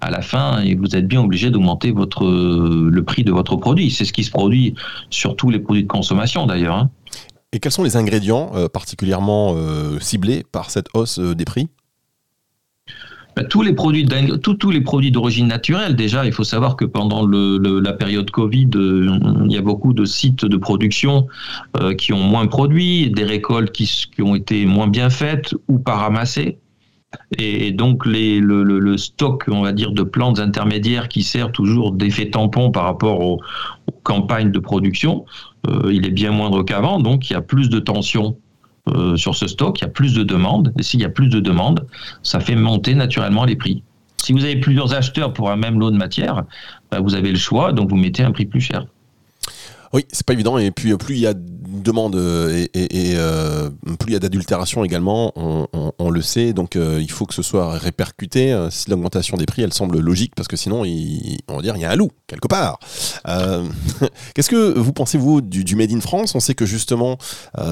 à 0.00 0.10
la 0.10 0.22
fin, 0.22 0.60
et 0.62 0.74
vous 0.74 0.96
êtes 0.96 1.06
bien 1.06 1.20
obligé 1.20 1.50
d'augmenter 1.50 1.92
votre 1.92 2.24
le 2.24 3.02
prix 3.04 3.22
de 3.22 3.30
votre 3.30 3.56
produit. 3.56 3.90
C'est 3.90 4.04
ce 4.04 4.12
qui 4.12 4.24
se 4.24 4.30
produit 4.30 4.74
sur 5.08 5.36
tous 5.36 5.50
les 5.50 5.60
produits 5.60 5.84
de 5.84 5.88
consommation 5.88 6.46
d'ailleurs. 6.46 6.76
Hein. 6.76 6.90
Et 7.52 7.60
quels 7.60 7.72
sont 7.72 7.84
les 7.84 7.96
ingrédients 7.96 8.50
euh, 8.54 8.68
particulièrement 8.68 9.54
ciblés 10.00 10.44
par 10.50 10.70
cette 10.70 10.88
hausse 10.94 11.20
des 11.20 11.44
prix? 11.44 11.68
Bah, 13.36 13.44
tous 13.44 13.62
les 13.62 13.72
produits 13.72 14.06
les 14.06 14.80
produits 14.80 15.12
d'origine 15.12 15.46
naturelle 15.46 15.94
déjà 15.94 16.24
il 16.26 16.32
faut 16.32 16.44
savoir 16.44 16.76
que 16.76 16.84
pendant 16.84 17.26
la 17.26 17.92
période 17.92 18.30
Covid 18.30 18.70
euh, 18.74 19.18
il 19.46 19.52
y 19.52 19.56
a 19.56 19.62
beaucoup 19.62 19.92
de 19.92 20.04
sites 20.04 20.44
de 20.44 20.56
production 20.56 21.26
euh, 21.80 21.94
qui 21.94 22.12
ont 22.12 22.22
moins 22.22 22.46
produit 22.46 23.10
des 23.10 23.24
récoltes 23.24 23.72
qui, 23.72 23.88
ont 24.20 24.34
été 24.34 24.66
moins 24.66 24.88
bien 24.88 25.10
faites 25.10 25.54
ou 25.68 25.78
pas 25.78 25.96
ramassées. 25.96 26.58
Et 27.38 27.72
donc 27.72 28.06
le, 28.06 28.96
stock 28.96 29.44
on 29.48 29.62
va 29.62 29.72
dire 29.72 29.92
de 29.92 30.02
plantes 30.02 30.38
intermédiaires 30.38 31.08
qui 31.08 31.22
sert 31.22 31.50
toujours 31.50 31.92
d'effet 31.92 32.30
tampon 32.30 32.70
par 32.70 32.84
rapport 32.84 33.20
aux, 33.20 33.40
campagnes 34.02 34.50
de 34.50 34.58
production 34.58 35.24
euh, 35.68 35.92
il 35.92 36.06
est 36.06 36.10
bien 36.10 36.30
moindre 36.30 36.62
qu'avant 36.62 37.00
donc 37.00 37.28
il 37.28 37.34
y 37.34 37.36
a 37.36 37.42
plus 37.42 37.68
de 37.68 37.80
tension 37.80 38.38
euh, 38.88 39.16
sur 39.16 39.34
ce 39.34 39.46
stock, 39.46 39.80
il 39.80 39.82
y 39.82 39.86
a 39.86 39.90
plus 39.90 40.14
de 40.14 40.22
demandes. 40.22 40.72
Et 40.78 40.82
s'il 40.82 41.00
y 41.00 41.04
a 41.04 41.08
plus 41.08 41.28
de 41.28 41.40
demandes, 41.40 41.86
ça 42.22 42.40
fait 42.40 42.56
monter 42.56 42.94
naturellement 42.94 43.44
les 43.44 43.56
prix. 43.56 43.82
Si 44.16 44.32
vous 44.32 44.44
avez 44.44 44.56
plusieurs 44.56 44.94
acheteurs 44.94 45.32
pour 45.32 45.50
un 45.50 45.56
même 45.56 45.78
lot 45.78 45.90
de 45.90 45.96
matière, 45.96 46.44
bah, 46.90 47.00
vous 47.00 47.14
avez 47.14 47.30
le 47.30 47.38
choix, 47.38 47.72
donc 47.72 47.90
vous 47.90 47.96
mettez 47.96 48.22
un 48.22 48.32
prix 48.32 48.46
plus 48.46 48.60
cher. 48.60 48.86
Oui, 49.92 50.06
c'est 50.12 50.26
pas 50.26 50.32
évident. 50.32 50.58
Et 50.58 50.70
puis, 50.70 50.96
plus 50.96 51.16
il 51.16 51.20
y 51.20 51.26
a 51.26 51.34
demande 51.80 52.16
euh, 52.16 52.66
et, 52.74 53.14
euh, 53.16 53.70
plus 53.98 54.10
il 54.10 54.12
y 54.12 54.16
a 54.16 54.18
d'adultération 54.18 54.84
également, 54.84 55.32
on, 55.36 56.10
le 56.10 56.22
sait. 56.22 56.52
Donc 56.52 56.76
euh, 56.76 56.98
il 57.00 57.10
faut 57.10 57.26
que 57.26 57.34
ce 57.34 57.42
soit 57.42 57.70
répercuté. 57.70 58.56
Si 58.70 58.90
l'augmentation 58.90 59.36
des 59.36 59.46
prix, 59.46 59.62
elle 59.62 59.72
semble 59.72 59.98
logique, 60.00 60.34
parce 60.34 60.48
que 60.48 60.56
sinon, 60.56 60.82
on 61.48 61.56
va 61.56 61.62
dire 61.62 61.76
il 61.76 61.82
y 61.82 61.84
a 61.84 61.90
un 61.90 61.96
loup 61.96 62.10
quelque 62.26 62.48
part. 62.48 62.78
Qu'est-ce 64.34 64.50
que 64.50 64.78
vous 64.78 64.92
pensez 64.92 65.18
vous 65.18 65.40
du, 65.40 65.76
Made 65.76 65.92
in 65.92 66.00
France? 66.00 66.34
On 66.34 66.40
sait 66.40 66.54
que 66.54 66.66
justement, 66.66 67.18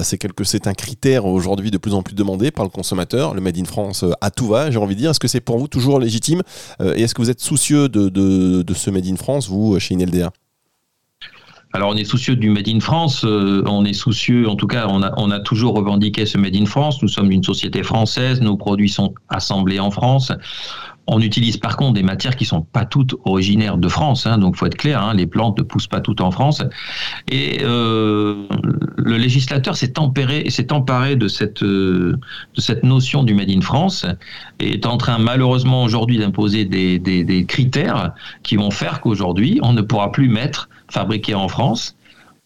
c'est 0.03 0.67
un 0.67 0.73
critère 0.73 1.25
aujourd'hui 1.25 1.71
de 1.71 1.77
plus 1.77 1.93
en 1.93 2.01
plus 2.01 2.15
demandé 2.15 2.51
par 2.51 2.65
le 2.65 2.71
consommateur. 2.71 3.33
Le 3.33 3.41
Made 3.41 3.57
in 3.57 3.65
France 3.65 4.05
à 4.21 4.31
tout 4.31 4.47
va, 4.47 4.71
j'ai 4.71 4.77
envie 4.77 4.95
de 4.95 5.01
dire. 5.01 5.11
Est-ce 5.11 5.19
que 5.19 5.27
c'est 5.27 5.41
pour 5.41 5.59
vous 5.59 5.67
toujours 5.67 5.99
légitime? 5.99 6.41
Et 6.81 7.01
est-ce 7.01 7.13
que 7.13 7.21
vous 7.21 7.29
êtes 7.29 7.41
soucieux 7.41 7.89
de, 7.89 8.09
de 8.09 8.73
ce 8.73 8.89
Made 8.89 9.07
in 9.07 9.17
France, 9.17 9.49
vous, 9.49 9.79
chez 9.79 9.95
INLDA 9.95 10.31
alors 11.73 11.91
on 11.91 11.95
est 11.95 12.03
soucieux 12.03 12.35
du 12.35 12.49
Made 12.49 12.67
in 12.67 12.79
France, 12.79 13.23
euh, 13.23 13.63
on 13.67 13.85
est 13.85 13.93
soucieux, 13.93 14.49
en 14.49 14.55
tout 14.55 14.65
cas 14.65 14.87
on 14.87 15.01
a, 15.03 15.39
toujours 15.39 15.75
revendiqué 15.75 16.25
ce 16.25 16.37
Made 16.37 16.55
in 16.55 16.65
France, 16.65 17.01
nous 17.03 17.07
sommes 17.07 17.31
une 17.31 17.43
société 17.43 17.83
française, 17.83 18.41
nos 18.41 18.57
produits 18.57 18.89
sont 18.89 19.13
assemblés 19.29 19.79
en 19.79 19.91
France. 19.91 20.31
On 21.11 21.21
utilise 21.21 21.57
par 21.57 21.75
contre 21.75 21.93
des 21.93 22.03
matières 22.03 22.35
qui 22.35 22.45
sont 22.45 22.61
pas 22.61 22.85
toutes 22.85 23.15
originaires 23.23 23.77
de 23.77 23.87
France, 23.87 24.27
hein, 24.27 24.37
donc 24.37 24.55
faut 24.55 24.67
être 24.67 24.77
clair, 24.77 25.01
hein, 25.01 25.15
les 25.15 25.25
plantes 25.25 25.57
ne 25.57 25.63
poussent 25.63 25.87
pas 25.87 26.01
toutes 26.01 26.21
en 26.21 26.29
France. 26.29 26.63
Et 27.31 27.59
euh, 27.63 28.45
le 28.97 29.17
législateur 29.17 29.75
s'est 29.75 29.97
emparé, 29.97 30.45
euh, 30.45 31.15
de 31.15 31.27
cette 32.61 32.83
notion 32.83 33.23
du 33.23 33.33
made 33.33 33.49
in 33.49 33.61
France 33.61 34.05
et 34.59 34.73
est 34.73 34.85
en 34.85 34.97
train 34.97 35.17
malheureusement 35.17 35.83
aujourd'hui 35.83 36.17
d'imposer 36.19 36.65
des 36.65 37.45
critères 37.47 38.13
qui 38.43 38.55
vont 38.55 38.71
faire 38.71 39.01
qu'aujourd'hui 39.01 39.59
on 39.63 39.73
ne 39.73 39.81
pourra 39.81 40.11
plus 40.11 40.29
mettre 40.29 40.69
fabriqué 40.89 41.35
en 41.35 41.47
France 41.47 41.95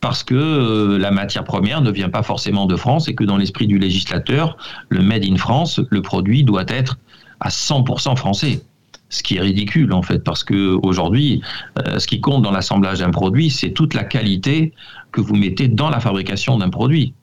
parce 0.03 0.21
que 0.21 0.35
euh, 0.35 0.97
la 0.97 1.11
matière 1.11 1.45
première 1.45 1.81
ne 1.81 1.89
vient 1.89 2.09
pas 2.09 2.23
forcément 2.23 2.65
de 2.65 2.75
France 2.75 3.07
et 3.07 3.15
que 3.15 3.23
dans 3.23 3.37
l'esprit 3.37 3.67
du 3.67 3.79
législateur, 3.79 4.57
le 4.89 5.01
Made 5.01 5.23
in 5.23 5.37
France, 5.37 5.79
le 5.89 6.01
produit 6.01 6.43
doit 6.43 6.65
être 6.67 6.97
à 7.39 7.47
100% 7.47 8.17
français. 8.17 8.61
Ce 9.07 9.23
qui 9.23 9.37
est 9.37 9.39
ridicule 9.39 9.93
en 9.93 10.01
fait, 10.01 10.19
parce 10.19 10.43
que 10.43 10.77
aujourd'hui, 10.83 11.41
euh, 11.79 11.99
ce 11.99 12.07
qui 12.07 12.19
compte 12.19 12.43
dans 12.43 12.51
l'assemblage 12.51 12.99
d'un 12.99 13.11
produit, 13.11 13.49
c'est 13.49 13.71
toute 13.71 13.93
la 13.93 14.03
qualité 14.03 14.73
que 15.13 15.21
vous 15.21 15.35
mettez 15.35 15.69
dans 15.69 15.89
la 15.89 16.01
fabrication 16.01 16.57
d'un 16.57 16.69
produit. 16.69 17.13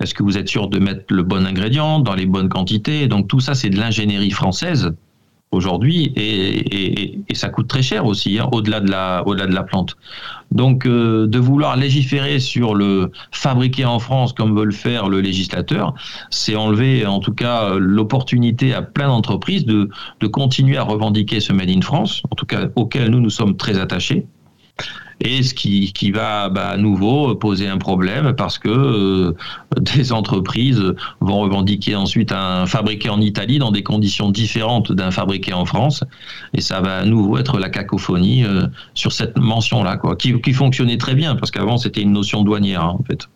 Est-ce 0.00 0.14
que 0.14 0.22
vous 0.22 0.38
êtes 0.38 0.48
sûr 0.48 0.68
de 0.68 0.78
mettre 0.78 1.04
le 1.10 1.22
bon 1.24 1.46
ingrédient 1.46 2.00
dans 2.00 2.14
les 2.14 2.26
bonnes 2.26 2.48
quantités? 2.48 3.06
Donc 3.06 3.28
tout 3.28 3.40
ça, 3.40 3.54
c'est 3.54 3.70
de 3.70 3.78
l'ingénierie 3.78 4.30
française 4.30 4.94
aujourd'hui 5.54 6.12
et, 6.16 7.18
ça 7.34 7.48
coûte 7.48 7.66
très 7.66 7.82
cher 7.82 8.06
aussi, 8.06 8.38
hein, 8.38 8.48
au-delà 8.52 8.80
de 8.80 8.90
la, 8.90 9.62
plante. 9.64 9.96
Donc, 10.52 10.86
euh, 10.86 11.26
de 11.26 11.38
vouloir 11.38 11.76
légiférer 11.76 12.38
sur 12.38 12.74
le 12.74 13.10
fabriquer 13.32 13.84
en 13.84 13.98
France 13.98 14.32
comme 14.32 14.56
veut 14.56 14.64
le 14.64 14.72
faire 14.72 15.08
le 15.08 15.20
législateur, 15.20 15.94
c'est 16.30 16.54
enlever 16.54 17.06
en 17.06 17.18
tout 17.18 17.34
cas 17.34 17.74
l'opportunité 17.76 18.72
à 18.72 18.82
plein 18.82 19.08
d'entreprises 19.08 19.64
de, 19.64 19.88
de 20.20 20.26
continuer 20.26 20.76
à 20.76 20.84
revendiquer 20.84 21.40
ce 21.40 21.52
Made 21.52 21.70
in 21.70 21.80
France, 21.80 22.22
en 22.30 22.36
tout 22.36 22.46
cas 22.46 22.68
auquel 22.76 23.10
nous 23.10 23.20
nous 23.20 23.30
sommes 23.30 23.56
très 23.56 23.78
attachés 23.78 24.26
et 25.20 25.42
ce 25.42 25.54
qui, 25.54 25.92
qui 25.92 26.10
va 26.10 26.48
bah, 26.48 26.68
à 26.68 26.76
nouveau 26.76 27.34
poser 27.34 27.68
un 27.68 27.78
problème 27.78 28.34
parce 28.36 28.58
que 28.58 28.68
euh, 28.68 29.36
des 29.80 30.12
entreprises 30.12 30.82
vont 31.20 31.40
revendiquer 31.40 31.96
ensuite 31.96 32.32
un 32.32 32.66
fabriqué 32.66 33.08
en 33.08 33.20
Italie 33.20 33.58
dans 33.58 33.70
des 33.70 33.82
conditions 33.82 34.30
différentes 34.30 34.92
d'un 34.92 35.10
fabriqué 35.10 35.52
en 35.52 35.64
France 35.64 36.04
et 36.52 36.60
ça 36.60 36.80
va 36.80 36.98
à 36.98 37.04
nouveau 37.04 37.38
être 37.38 37.58
la 37.58 37.70
cacophonie 37.70 38.44
euh, 38.44 38.66
sur 38.94 39.12
cette 39.12 39.38
mention-là, 39.38 39.96
quoi, 39.96 40.16
qui, 40.16 40.40
qui, 40.40 40.52
fonctionnait 40.52 40.98
très 40.98 41.14
bien 41.14 41.36
parce 41.36 41.50
qu'avant 41.50 41.78
c'était 41.78 42.02
une 42.02 42.12
notion 42.12 42.42
douanière 42.42 42.82
hein, 42.82 42.96
en 42.98 43.02
fait. 43.04 43.28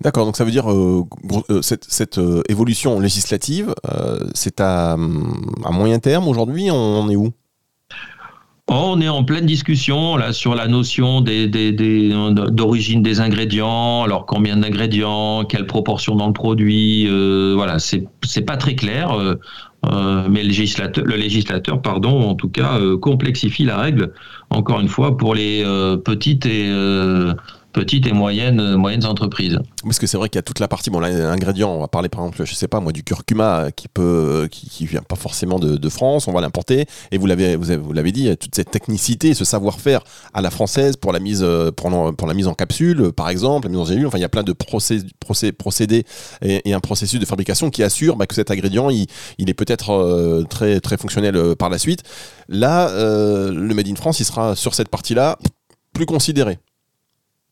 D'accord, 0.00 0.24
donc 0.24 0.36
ça 0.38 0.44
veut 0.44 0.50
dire 0.50 0.70
euh, 0.70 1.04
cette, 1.60 1.84
cette 1.84 2.18
évolution 2.48 2.98
législative, 2.98 3.74
c'est 4.32 4.60
à, 4.60 4.92
à, 4.92 5.70
moyen 5.70 5.98
terme 5.98 6.28
aujourd'hui, 6.28 6.70
on 6.70 7.10
est 7.10 7.16
où? 7.16 7.34
On 8.68 9.00
est 9.00 9.08
en 9.08 9.22
pleine 9.22 9.46
discussion 9.46 10.16
là 10.16 10.32
sur 10.32 10.54
la 10.54 10.66
notion 10.66 11.20
des, 11.20 11.46
d'origine 11.48 13.02
des 13.02 13.20
ingrédients. 13.20 14.02
Alors 14.02 14.26
combien 14.26 14.56
d'ingrédients, 14.56 15.44
quelle 15.44 15.66
proportion 15.66 16.16
dans 16.16 16.26
le 16.26 16.32
produit. 16.32 17.06
Euh, 17.08 17.52
voilà, 17.54 17.78
c'est 17.78 18.06
c'est 18.24 18.42
pas 18.42 18.56
très 18.56 18.74
clair. 18.74 19.12
Euh, 19.12 19.38
euh, 19.86 20.26
mais 20.28 20.42
le 20.42 20.48
législateur, 20.48 21.04
le 21.04 21.14
législateur, 21.14 21.80
pardon, 21.80 22.28
en 22.28 22.34
tout 22.34 22.48
cas, 22.48 22.80
complexifie 23.00 23.64
la 23.64 23.76
règle. 23.76 24.12
Encore 24.50 24.80
une 24.80 24.88
fois, 24.88 25.16
pour 25.16 25.34
les 25.34 25.62
petites 26.04 26.44
et 26.46 26.68
petites 27.76 28.06
et 28.06 28.12
moyennes, 28.12 28.58
euh, 28.58 28.76
moyennes 28.78 29.04
entreprises. 29.04 29.60
Parce 29.84 29.98
que 29.98 30.06
c'est 30.06 30.16
vrai 30.16 30.30
qu'il 30.30 30.36
y 30.36 30.40
a 30.40 30.42
toute 30.42 30.60
la 30.60 30.66
partie, 30.66 30.88
bon, 30.88 30.98
l'ingrédient, 30.98 31.70
on 31.70 31.80
va 31.80 31.88
parler 31.88 32.08
par 32.08 32.22
exemple, 32.22 32.42
je 32.42 32.54
sais 32.54 32.68
pas 32.68 32.80
moi, 32.80 32.90
du 32.90 33.04
curcuma 33.04 33.58
euh, 33.60 33.70
qui 33.70 33.86
peut, 33.86 34.02
euh, 34.02 34.48
qui, 34.48 34.86
vient 34.86 35.02
pas 35.02 35.14
forcément 35.14 35.58
de, 35.58 35.88
France, 35.90 36.26
on 36.26 36.32
va 36.32 36.40
l'importer. 36.40 36.86
Et 37.12 37.18
vous 37.18 37.26
l'avez, 37.26 37.54
vous, 37.56 37.92
l'avez 37.92 38.12
dit, 38.12 38.34
toute 38.38 38.54
cette 38.54 38.70
technicité, 38.70 39.34
ce 39.34 39.44
savoir-faire 39.44 40.00
à 40.32 40.40
la 40.40 40.50
française 40.50 40.96
pour 40.96 41.12
la 41.12 41.20
mise, 41.20 41.46
pour, 41.76 42.26
la 42.26 42.34
mise 42.34 42.46
en 42.46 42.54
capsule, 42.54 43.12
par 43.12 43.28
exemple, 43.28 43.66
la 43.66 43.70
mise 43.70 43.80
en 43.80 43.84
gélule. 43.84 44.06
Enfin, 44.06 44.18
il 44.18 44.22
y 44.22 44.24
a 44.24 44.28
plein 44.28 44.42
de 44.42 44.54
procédés 45.58 46.04
et, 46.42 46.74
un 46.74 46.80
processus 46.80 47.20
de 47.20 47.26
fabrication 47.26 47.70
qui 47.70 47.82
assure 47.82 48.16
bah, 48.16 48.26
que 48.26 48.34
cet 48.34 48.50
ingrédient, 48.50 48.90
il, 48.90 49.06
il 49.38 49.50
est 49.50 49.54
peut-être 49.54 50.44
très, 50.48 50.80
très 50.80 50.96
fonctionnel 50.96 51.54
par 51.56 51.68
la 51.68 51.78
suite. 51.78 52.02
Là, 52.48 52.90
le 52.92 53.74
Made 53.74 53.88
in 53.88 53.96
France, 53.96 54.18
il 54.20 54.24
sera 54.24 54.56
sur 54.56 54.74
cette 54.74 54.88
partie-là 54.88 55.38
plus 55.92 56.06
considéré. 56.06 56.58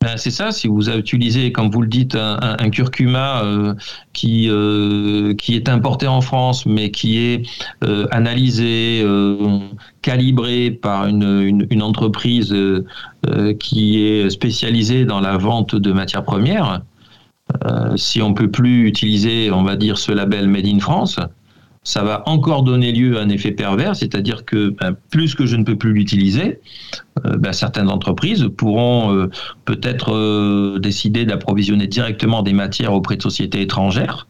Ben, 0.04 0.18
c'est 0.18 0.30
ça, 0.30 0.52
si 0.52 0.68
vous 0.68 0.90
utilisez, 0.90 1.50
comme 1.50 1.70
vous 1.70 1.80
le 1.80 1.88
dites, 1.88 2.14
un, 2.14 2.68
curcuma 2.68 3.42
euh, 3.42 3.74
qui, 4.12 4.50
euh, 4.50 5.32
qui 5.32 5.56
est 5.56 5.70
importé 5.70 6.06
en 6.06 6.20
France, 6.20 6.66
mais 6.66 6.90
qui 6.90 7.16
est 7.24 7.42
euh, 7.84 8.06
analysé, 8.10 9.02
calibré 10.02 10.70
par 10.70 11.06
une, 11.06 11.66
une, 11.70 11.82
entreprise 11.82 12.54
qui 13.58 14.04
est 14.04 14.28
spécialisée 14.28 15.06
dans 15.06 15.20
la 15.20 15.38
vente 15.38 15.74
de 15.74 15.92
matières 15.92 16.24
premières, 16.24 16.82
si 17.96 18.20
on 18.20 18.34
peut 18.34 18.50
plus 18.50 18.86
utiliser, 18.86 19.50
on 19.50 19.62
va 19.62 19.76
dire, 19.76 19.96
ce 19.96 20.12
label 20.12 20.48
Made 20.48 20.66
in 20.66 20.80
France, 20.80 21.18
ça 21.84 22.02
va 22.02 22.22
encore 22.26 22.62
donner 22.62 22.92
lieu 22.92 23.18
à 23.18 23.22
un 23.22 23.28
effet 23.28 23.52
pervers, 23.52 23.94
c'est-à-dire 23.94 24.46
que 24.46 24.70
ben, 24.70 24.96
plus 25.10 25.34
que 25.34 25.44
je 25.44 25.54
ne 25.56 25.64
peux 25.64 25.76
plus 25.76 25.92
l'utiliser, 25.92 26.60
euh, 27.26 27.36
ben, 27.36 27.52
certaines 27.52 27.90
entreprises 27.90 28.48
pourront 28.56 29.14
euh, 29.14 29.30
peut-être 29.66 30.14
euh, 30.14 30.78
décider 30.78 31.26
d'approvisionner 31.26 31.86
directement 31.86 32.42
des 32.42 32.54
matières 32.54 32.94
auprès 32.94 33.16
de 33.16 33.22
sociétés 33.22 33.60
étrangères. 33.60 34.26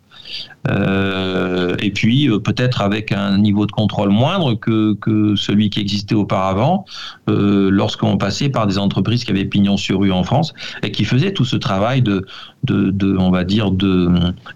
et 0.67 1.91
puis 1.95 2.29
peut-être 2.43 2.81
avec 2.81 3.13
un 3.13 3.39
niveau 3.39 3.67
de 3.67 3.73
contrôle 3.73 4.09
moindre 4.09 4.55
que, 4.55 4.95
que 4.95 5.37
celui 5.37 5.69
qui 5.71 5.81
existait 5.81 6.15
auparavant 6.15 6.87
lorsqu'on 7.29 8.17
passait 8.17 8.49
par 8.49 8.67
des 8.67 8.79
entreprises 8.79 9.25
qui 9.25 9.31
avaient 9.31 9.45
pignon 9.45 9.77
sur 9.77 10.01
rue 10.01 10.11
en 10.11 10.25
France 10.25 10.55
et 10.83 10.91
qui 10.91 11.05
faisaient 11.05 11.33
tout 11.33 11.45
ce 11.45 11.57
travail 11.57 12.01
de, 12.01 12.27
de, 12.65 12.91
de 12.91 13.17
on 13.17 13.31
va 13.31 13.45
dire 13.45 13.71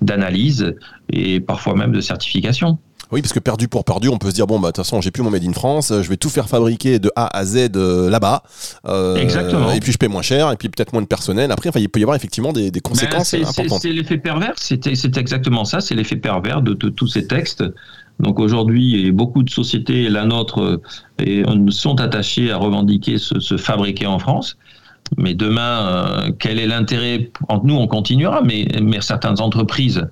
d'analyse 0.01 0.75
et 1.11 1.41
parfois 1.41 1.75
même 1.75 1.93
de 1.93 2.01
certification. 2.01 2.79
Oui, 3.11 3.23
parce 3.23 3.33
que 3.33 3.39
perdu 3.39 3.69
pour 3.69 3.85
perdu, 3.85 4.09
on 4.09 4.19
peut 4.19 4.29
se 4.29 4.35
dire 4.35 4.47
bon 4.47 4.61
bah 4.61 4.69
de 4.69 4.73
toute 4.73 4.85
façon 4.85 5.01
j'ai 5.01 5.11
plus 5.11 5.23
mon 5.23 5.31
made 5.31 5.45
in 5.45 5.53
France, 5.53 5.93
je 5.93 6.09
vais 6.09 6.17
tout 6.17 6.29
faire 6.29 6.49
fabriquer 6.49 6.99
de 6.99 7.11
A 7.17 7.37
à 7.37 7.45
Z 7.45 7.71
euh, 7.77 8.11
là-bas. 8.11 8.43
Euh, 8.87 9.17
Exactement. 9.17 9.73
Et 9.73 9.81
puis 9.81 9.93
je 9.93 9.99
paie 9.99 10.09
moins 10.09 10.23
cher, 10.23 10.53
et 10.53 10.57
puis 10.57 10.69
peut-être 10.69 10.93
moins 10.93 11.03
de 11.03 11.07
personnel. 11.07 11.51
Après, 11.51 11.71
il 11.77 11.89
peut 11.89 12.01
y 12.01 12.03
avoir 12.03 12.17
effectivement 12.17 12.53
des, 12.53 12.71
des 12.71 12.81
ben, 12.81 12.91
conséquences 12.91 13.35
importantes. 13.35 13.81
C'est 13.81 13.93
l'effet 13.93 14.19
pervers. 14.19 14.55
C'est 14.57 14.87
exactement 15.17 15.65
ça. 15.65 15.81
C'est 15.81 15.95
l'effet 15.95 16.17
pervers 16.17 16.63
de, 16.63 16.75
tous 16.75 17.07
ces 17.07 17.27
textes. 17.27 17.65
Donc 18.21 18.41
aujourd'hui, 18.41 19.13
beaucoup 19.13 19.43
de 19.43 19.51
sociétés, 19.51 20.09
la 20.09 20.25
nôtre, 20.25 20.81
et, 21.19 21.45
sont 21.71 22.01
attachées 22.01 22.51
à 22.51 22.57
revendiquer 22.57 23.19
ce, 23.19 23.41
ce 23.41 23.57
fabriqué 23.57 24.07
en 24.07 24.19
France. 24.19 24.57
Mais 25.17 25.35
demain, 25.35 25.61
euh, 25.61 26.31
quel 26.39 26.59
est 26.59 26.67
l'intérêt 26.67 27.31
Entre 27.49 27.65
nous, 27.65 27.75
on 27.75 27.87
continuera, 27.87 28.43
mais, 28.43 28.67
mais 28.83 29.01
certaines 29.01 29.41
entreprises, 29.41 30.07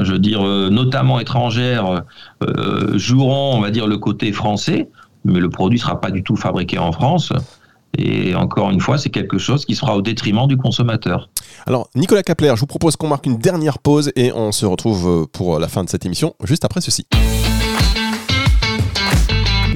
je 0.00 0.12
veux 0.12 0.18
dire, 0.18 0.46
euh, 0.46 0.70
notamment 0.70 1.18
étrangères, 1.18 2.02
euh, 2.42 2.98
joueront, 2.98 3.56
on 3.56 3.60
va 3.60 3.70
dire, 3.70 3.86
le 3.86 3.98
côté 3.98 4.32
français, 4.32 4.88
mais 5.24 5.40
le 5.40 5.50
produit 5.50 5.78
ne 5.78 5.82
sera 5.82 6.00
pas 6.00 6.10
du 6.10 6.22
tout 6.22 6.36
fabriqué 6.36 6.78
en 6.78 6.92
France. 6.92 7.32
Et 7.98 8.34
encore 8.34 8.70
une 8.70 8.80
fois, 8.80 8.98
c'est 8.98 9.08
quelque 9.08 9.38
chose 9.38 9.64
qui 9.64 9.74
sera 9.74 9.96
au 9.96 10.02
détriment 10.02 10.46
du 10.46 10.58
consommateur. 10.58 11.30
Alors, 11.66 11.88
Nicolas 11.94 12.22
Kapler, 12.22 12.52
je 12.54 12.60
vous 12.60 12.66
propose 12.66 12.94
qu'on 12.96 13.08
marque 13.08 13.26
une 13.26 13.38
dernière 13.38 13.78
pause 13.78 14.12
et 14.16 14.32
on 14.32 14.52
se 14.52 14.66
retrouve 14.66 15.26
pour 15.32 15.58
la 15.58 15.68
fin 15.68 15.82
de 15.82 15.88
cette 15.88 16.04
émission, 16.04 16.34
juste 16.44 16.64
après 16.64 16.82
ceci. 16.82 17.06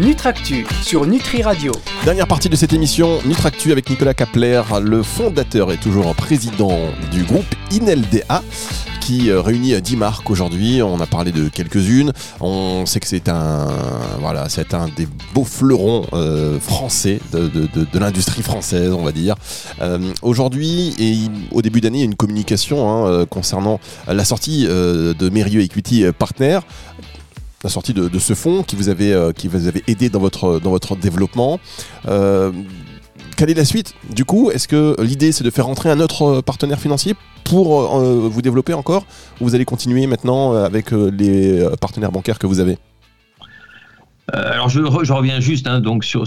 Nutractu 0.00 0.66
sur 0.82 1.06
Nutri 1.06 1.42
Radio. 1.42 1.72
Dernière 2.06 2.26
partie 2.26 2.48
de 2.48 2.56
cette 2.56 2.72
émission, 2.72 3.18
Nutractu 3.26 3.70
avec 3.70 3.90
Nicolas 3.90 4.14
Kapler, 4.14 4.62
le 4.82 5.02
fondateur 5.02 5.70
et 5.72 5.76
toujours 5.76 6.14
président 6.14 6.72
du 7.12 7.22
groupe 7.24 7.44
INLDA 7.70 8.42
qui 9.02 9.30
euh, 9.30 9.42
réunit 9.42 9.78
10 9.78 9.96
marques 9.96 10.30
aujourd'hui. 10.30 10.82
On 10.82 11.00
a 11.00 11.06
parlé 11.06 11.32
de 11.32 11.50
quelques-unes. 11.50 12.12
On 12.40 12.86
sait 12.86 13.00
que 13.00 13.06
c'est 13.06 13.28
un, 13.28 13.68
des 14.96 15.06
beaux 15.34 15.44
fleurons 15.44 16.06
euh, 16.14 16.58
français 16.58 17.20
de, 17.32 17.98
l'industrie 17.98 18.42
française, 18.42 18.92
on 18.92 19.02
va 19.02 19.12
dire. 19.12 19.34
Euh, 19.82 19.98
aujourd'hui 20.22 20.94
et 20.98 21.16
au 21.52 21.60
début 21.60 21.82
d'année, 21.82 21.98
il 21.98 22.00
y 22.00 22.04
a 22.04 22.06
une 22.06 22.16
communication 22.16 23.06
hein, 23.06 23.26
concernant 23.26 23.80
la 24.08 24.24
sortie 24.24 24.66
de 24.66 25.28
Mérieux 25.28 25.60
Equity 25.60 26.06
Partner 26.18 26.60
la 27.62 27.70
sortie 27.70 27.92
de, 27.92 28.18
ce 28.18 28.34
fonds 28.34 28.62
qui 28.62 28.76
vous 28.76 28.88
avait, 28.88 29.12
euh, 29.12 29.32
qui 29.32 29.48
vous 29.48 29.68
avait 29.68 29.82
aidé 29.86 30.08
dans 30.08 30.20
votre, 30.20 30.60
dans 30.60 30.70
votre 30.70 30.96
développement. 30.96 31.60
Euh, 32.08 32.52
quelle 33.36 33.50
est 33.50 33.54
la 33.54 33.64
suite? 33.64 33.94
Du 34.14 34.24
coup, 34.24 34.50
est-ce 34.50 34.68
que 34.68 34.96
l'idée 35.00 35.32
c'est 35.32 35.44
de 35.44 35.50
faire 35.50 35.66
rentrer 35.66 35.90
un 35.90 36.00
autre 36.00 36.40
partenaire 36.40 36.80
financier 36.80 37.14
pour 37.44 37.96
euh, 37.98 38.28
vous 38.30 38.42
développer 38.42 38.74
encore? 38.74 39.04
Ou 39.40 39.44
vous 39.44 39.54
allez 39.54 39.64
continuer 39.64 40.06
maintenant 40.06 40.52
avec 40.52 40.90
les 40.90 41.66
partenaires 41.80 42.12
bancaires 42.12 42.38
que 42.38 42.46
vous 42.46 42.60
avez? 42.60 42.78
Euh, 44.34 44.52
alors 44.52 44.68
je, 44.68 44.80
reviens 45.12 45.40
juste 45.40 45.66
hein, 45.66 45.80
donc 45.80 46.04
sur, 46.04 46.24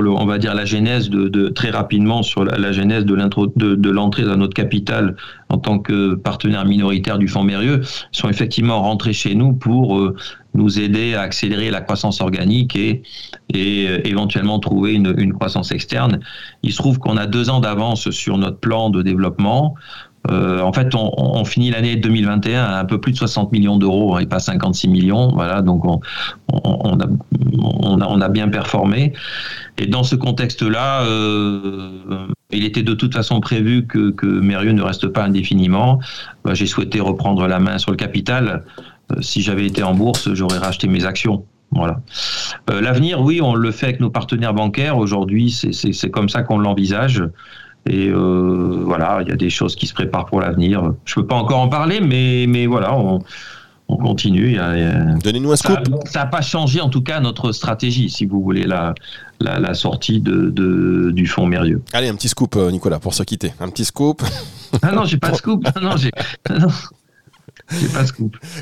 le, 0.00 0.10
on 0.10 0.26
va 0.26 0.38
dire 0.38 0.54
la 0.54 0.64
genèse 0.64 1.10
de, 1.10 1.48
très 1.48 1.70
rapidement 1.70 2.22
sur 2.22 2.44
la, 2.44 2.72
genèse 2.72 3.04
de 3.04 3.90
l'entrée 3.90 4.24
dans 4.24 4.36
notre 4.36 4.54
capital 4.54 5.16
en 5.48 5.58
tant 5.58 5.78
que 5.78 6.14
partenaire 6.14 6.64
minoritaire 6.64 7.18
du 7.18 7.28
fonds 7.28 7.44
Mérieux. 7.44 7.82
Sont 8.12 8.28
effectivement 8.28 8.82
rentrés 8.82 9.12
chez 9.12 9.34
nous 9.34 9.52
pour 9.52 9.98
euh, 9.98 10.16
nous 10.56 10.80
aider 10.80 11.14
à 11.14 11.22
accélérer 11.22 11.70
la 11.70 11.80
croissance 11.80 12.20
organique 12.20 12.76
et, 12.76 13.02
euh, 13.54 14.00
éventuellement 14.04 14.58
trouver 14.58 14.94
une, 14.94 15.32
croissance 15.32 15.72
externe. 15.72 16.20
Il 16.62 16.72
se 16.72 16.78
trouve 16.78 16.98
qu'on 16.98 17.16
a 17.16 17.26
deux 17.26 17.50
ans 17.50 17.60
d'avance 17.60 18.10
sur 18.10 18.38
notre 18.38 18.58
plan 18.58 18.90
de 18.90 19.02
développement. 19.02 19.74
Euh, 20.30 20.60
en 20.60 20.72
fait, 20.72 20.92
on, 20.94 21.44
finit 21.44 21.70
l'année 21.70 21.94
2021 21.94 22.64
à 22.64 22.80
un 22.80 22.84
peu 22.84 23.00
plus 23.00 23.12
de 23.12 23.16
60 23.16 23.52
millions 23.52 23.76
d'euros 23.76 24.16
hein, 24.16 24.20
et 24.20 24.26
pas 24.26 24.40
56 24.40 24.88
millions. 24.88 25.30
Voilà, 25.32 25.62
donc 25.62 25.84
on, 25.84 26.00
a, 28.20 28.28
bien 28.28 28.48
performé. 28.48 29.12
Et 29.78 29.86
dans 29.86 30.02
ce 30.02 30.16
contexte-là, 30.16 31.02
euh, 31.02 32.26
il 32.50 32.64
était 32.64 32.82
de 32.82 32.94
toute 32.94 33.14
façon 33.14 33.40
prévu 33.40 33.86
que, 33.86 34.10
que 34.10 34.26
ne 34.26 34.82
reste 34.82 35.06
pas 35.08 35.24
indéfiniment. 35.24 36.00
J'ai 36.52 36.66
souhaité 36.66 36.98
reprendre 36.98 37.46
la 37.46 37.60
main 37.60 37.78
sur 37.78 37.92
le 37.92 37.96
capital. 37.96 38.64
Euh, 39.12 39.22
si 39.22 39.42
j'avais 39.42 39.66
été 39.66 39.82
en 39.82 39.94
bourse, 39.94 40.32
j'aurais 40.32 40.58
racheté 40.58 40.88
mes 40.88 41.04
actions. 41.04 41.44
Voilà. 41.72 42.00
L'avenir, 42.68 43.20
oui, 43.20 43.40
on 43.42 43.54
le 43.54 43.70
fait 43.70 43.86
avec 43.86 44.00
nos 44.00 44.08
partenaires 44.08 44.54
bancaires. 44.54 44.96
Aujourd'hui, 44.96 45.50
c'est 45.50 46.10
comme 46.10 46.28
ça 46.28 46.42
qu'on 46.42 46.58
l'envisage. 46.58 47.22
Et 47.88 48.08
euh, 48.08 48.82
voilà, 48.84 49.18
il 49.22 49.28
y 49.28 49.32
a 49.32 49.36
des 49.36 49.50
choses 49.50 49.76
qui 49.76 49.86
se 49.86 49.94
préparent 49.94 50.26
pour 50.26 50.40
l'avenir. 50.40 50.92
Je 51.04 51.14
peux 51.14 51.26
pas 51.26 51.36
encore 51.36 51.60
en 51.60 51.68
parler, 51.68 52.00
mais, 52.00 52.46
mais 52.48 52.66
voilà, 52.66 52.96
on, 52.96 53.20
continue. 53.88 54.58
Donnez-nous 55.22 55.52
un 55.52 55.56
scoop. 55.56 55.78
Ça 56.06 56.20
n'a 56.20 56.26
pas 56.26 56.40
changé 56.40 56.80
en 56.80 56.88
tout 56.88 57.02
cas 57.02 57.20
notre 57.20 57.52
stratégie, 57.52 58.10
si 58.10 58.26
vous 58.26 58.42
voulez, 58.42 58.64
la, 58.64 58.94
la, 59.40 59.74
sortie 59.74 60.20
de, 60.20 61.10
du 61.12 61.26
fonds 61.26 61.46
Mérieux. 61.46 61.82
Allez, 61.92 62.08
un 62.08 62.14
petit 62.14 62.28
scoop, 62.28 62.56
euh, 62.56 62.70
Nicolas, 62.70 62.98
pour 62.98 63.14
se 63.14 63.22
quitter. 63.22 63.52
Un 63.60 63.68
petit 63.68 63.84
scoop. 63.84 64.22
Ah 64.82 64.92
non, 64.92 65.04
j'ai 65.04 65.18
pas 65.18 65.30
de 65.30 65.36
scoop. 65.36 65.64
Non, 65.80 65.96
j'ai. 65.96 66.10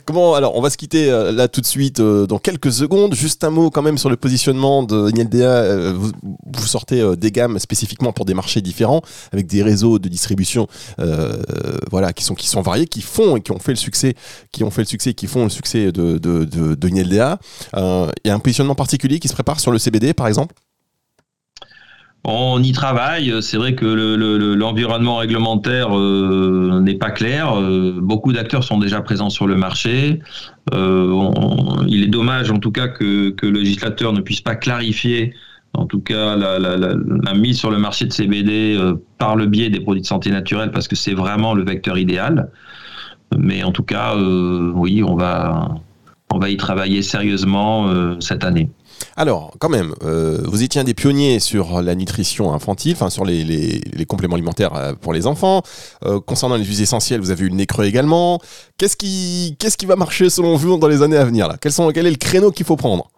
Comment 0.04 0.34
alors 0.34 0.56
on 0.56 0.60
va 0.60 0.70
se 0.70 0.76
quitter 0.76 1.10
euh, 1.10 1.32
là 1.32 1.48
tout 1.48 1.60
de 1.60 1.66
suite 1.66 2.00
euh, 2.00 2.26
dans 2.26 2.38
quelques 2.38 2.72
secondes. 2.72 3.14
Juste 3.14 3.44
un 3.44 3.50
mot 3.50 3.70
quand 3.70 3.82
même 3.82 3.98
sur 3.98 4.08
le 4.08 4.16
positionnement 4.16 4.82
de 4.82 5.10
NLDA. 5.10 5.44
Euh, 5.44 5.92
vous, 5.96 6.12
vous, 6.22 6.66
sortez 6.66 7.16
des 7.16 7.30
gammes 7.30 7.58
spécifiquement 7.58 8.12
pour 8.12 8.24
des 8.24 8.34
marchés 8.34 8.60
différents 8.60 9.02
avec 9.32 9.46
des 9.46 9.62
réseaux 9.62 9.98
de 9.98 10.08
distribution 10.08 10.66
voilà 11.90 12.12
qui 12.12 12.24
sont 12.24 12.34
qui 12.34 12.48
sont 12.48 12.62
variés, 12.62 12.86
qui 12.86 13.02
font 13.02 13.36
et 13.36 13.40
qui 13.40 13.52
ont 13.52 13.58
fait 13.58 13.72
le 13.72 13.76
succès, 13.76 14.14
qui 14.50 14.64
ont 14.64 14.70
fait 14.70 14.82
le 14.82 14.86
succès, 14.86 15.14
qui 15.14 15.26
font 15.26 15.44
le 15.44 15.50
succès 15.50 15.92
de 15.92 16.18
de, 16.18 16.44
de, 16.44 16.74
de 16.74 16.88
Il 16.88 17.14
y 17.14 17.20
a 17.20 17.38
un 18.34 18.38
positionnement 18.38 18.74
particulier 18.74 19.18
qui 19.18 19.28
se 19.28 19.34
prépare 19.34 19.60
sur 19.60 19.72
le 19.72 19.78
CBD 19.78 20.14
par 20.14 20.26
exemple? 20.26 20.54
On 22.26 22.62
y 22.62 22.72
travaille. 22.72 23.42
C'est 23.42 23.58
vrai 23.58 23.74
que 23.74 23.84
l'environnement 23.84 25.16
réglementaire 25.16 25.96
euh, 25.96 26.80
n'est 26.80 26.94
pas 26.94 27.10
clair. 27.10 27.60
Euh, 27.60 27.98
beaucoup 28.00 28.32
d'acteurs 28.32 28.64
sont 28.64 28.78
déjà 28.78 29.02
présents 29.02 29.28
sur 29.28 29.46
le 29.46 29.56
marché. 29.56 30.20
Euh, 30.72 31.22
il 31.86 32.02
est 32.02 32.08
dommage, 32.08 32.50
en 32.50 32.58
tout 32.58 32.72
cas, 32.72 32.88
que, 32.88 33.34
le 33.42 33.50
législateur 33.50 34.14
ne 34.14 34.22
puisse 34.22 34.40
pas 34.40 34.54
clarifier, 34.54 35.34
en 35.74 35.84
tout 35.84 36.00
cas, 36.00 36.36
la, 36.36 37.34
mise 37.34 37.58
sur 37.58 37.70
le 37.70 37.78
marché 37.78 38.06
de 38.06 38.12
CBD 38.12 38.78
par 39.18 39.36
le 39.36 39.44
biais 39.44 39.68
des 39.68 39.80
produits 39.80 40.00
de 40.00 40.06
santé 40.06 40.30
naturelle, 40.30 40.70
parce 40.70 40.88
que 40.88 40.96
c'est 40.96 41.14
vraiment 41.14 41.52
le 41.52 41.62
vecteur 41.62 41.98
idéal. 41.98 42.48
Mais 43.36 43.64
en 43.64 43.72
tout 43.72 43.82
cas, 43.82 44.16
oui, 44.16 45.02
on 45.02 45.14
va, 45.14 45.74
on 46.34 46.38
va 46.38 46.50
y 46.50 46.56
travailler 46.56 47.02
sérieusement 47.02 47.88
cette 48.20 48.44
année. 48.44 48.68
Alors, 49.16 49.54
quand 49.58 49.68
même, 49.68 49.94
euh, 50.02 50.40
vous 50.44 50.62
étiez 50.62 50.80
un 50.80 50.84
des 50.84 50.94
pionniers 50.94 51.40
sur 51.40 51.82
la 51.82 51.94
nutrition 51.94 52.52
infantile, 52.52 52.94
enfin 52.94 53.10
sur 53.10 53.24
les, 53.24 53.80
compléments 54.08 54.34
alimentaires 54.34 54.74
euh, 54.74 54.92
pour 54.94 55.12
les 55.12 55.26
enfants. 55.26 55.62
Euh, 56.04 56.20
concernant 56.20 56.56
les 56.56 56.64
huiles 56.64 56.82
essentielles, 56.82 57.20
vous 57.20 57.30
avez 57.30 57.44
eu 57.44 57.48
le 57.48 57.54
nez 57.54 57.66
creux 57.66 57.84
également. 57.84 58.40
Qu'est-ce 58.78 58.96
qui, 58.96 59.56
qu'est-ce 59.58 59.76
qui 59.76 59.86
va 59.86 59.96
marcher 59.96 60.30
selon 60.30 60.56
vous 60.56 60.76
dans 60.78 60.88
les 60.88 61.02
années 61.02 61.16
à 61.16 61.24
venir 61.24 61.48
là? 61.48 61.56
Quel, 61.60 61.72
sont, 61.72 61.90
quel 61.90 62.06
est 62.06 62.10
le 62.10 62.16
créneau 62.16 62.50
qu'il 62.50 62.66
faut 62.66 62.76
prendre? 62.76 63.08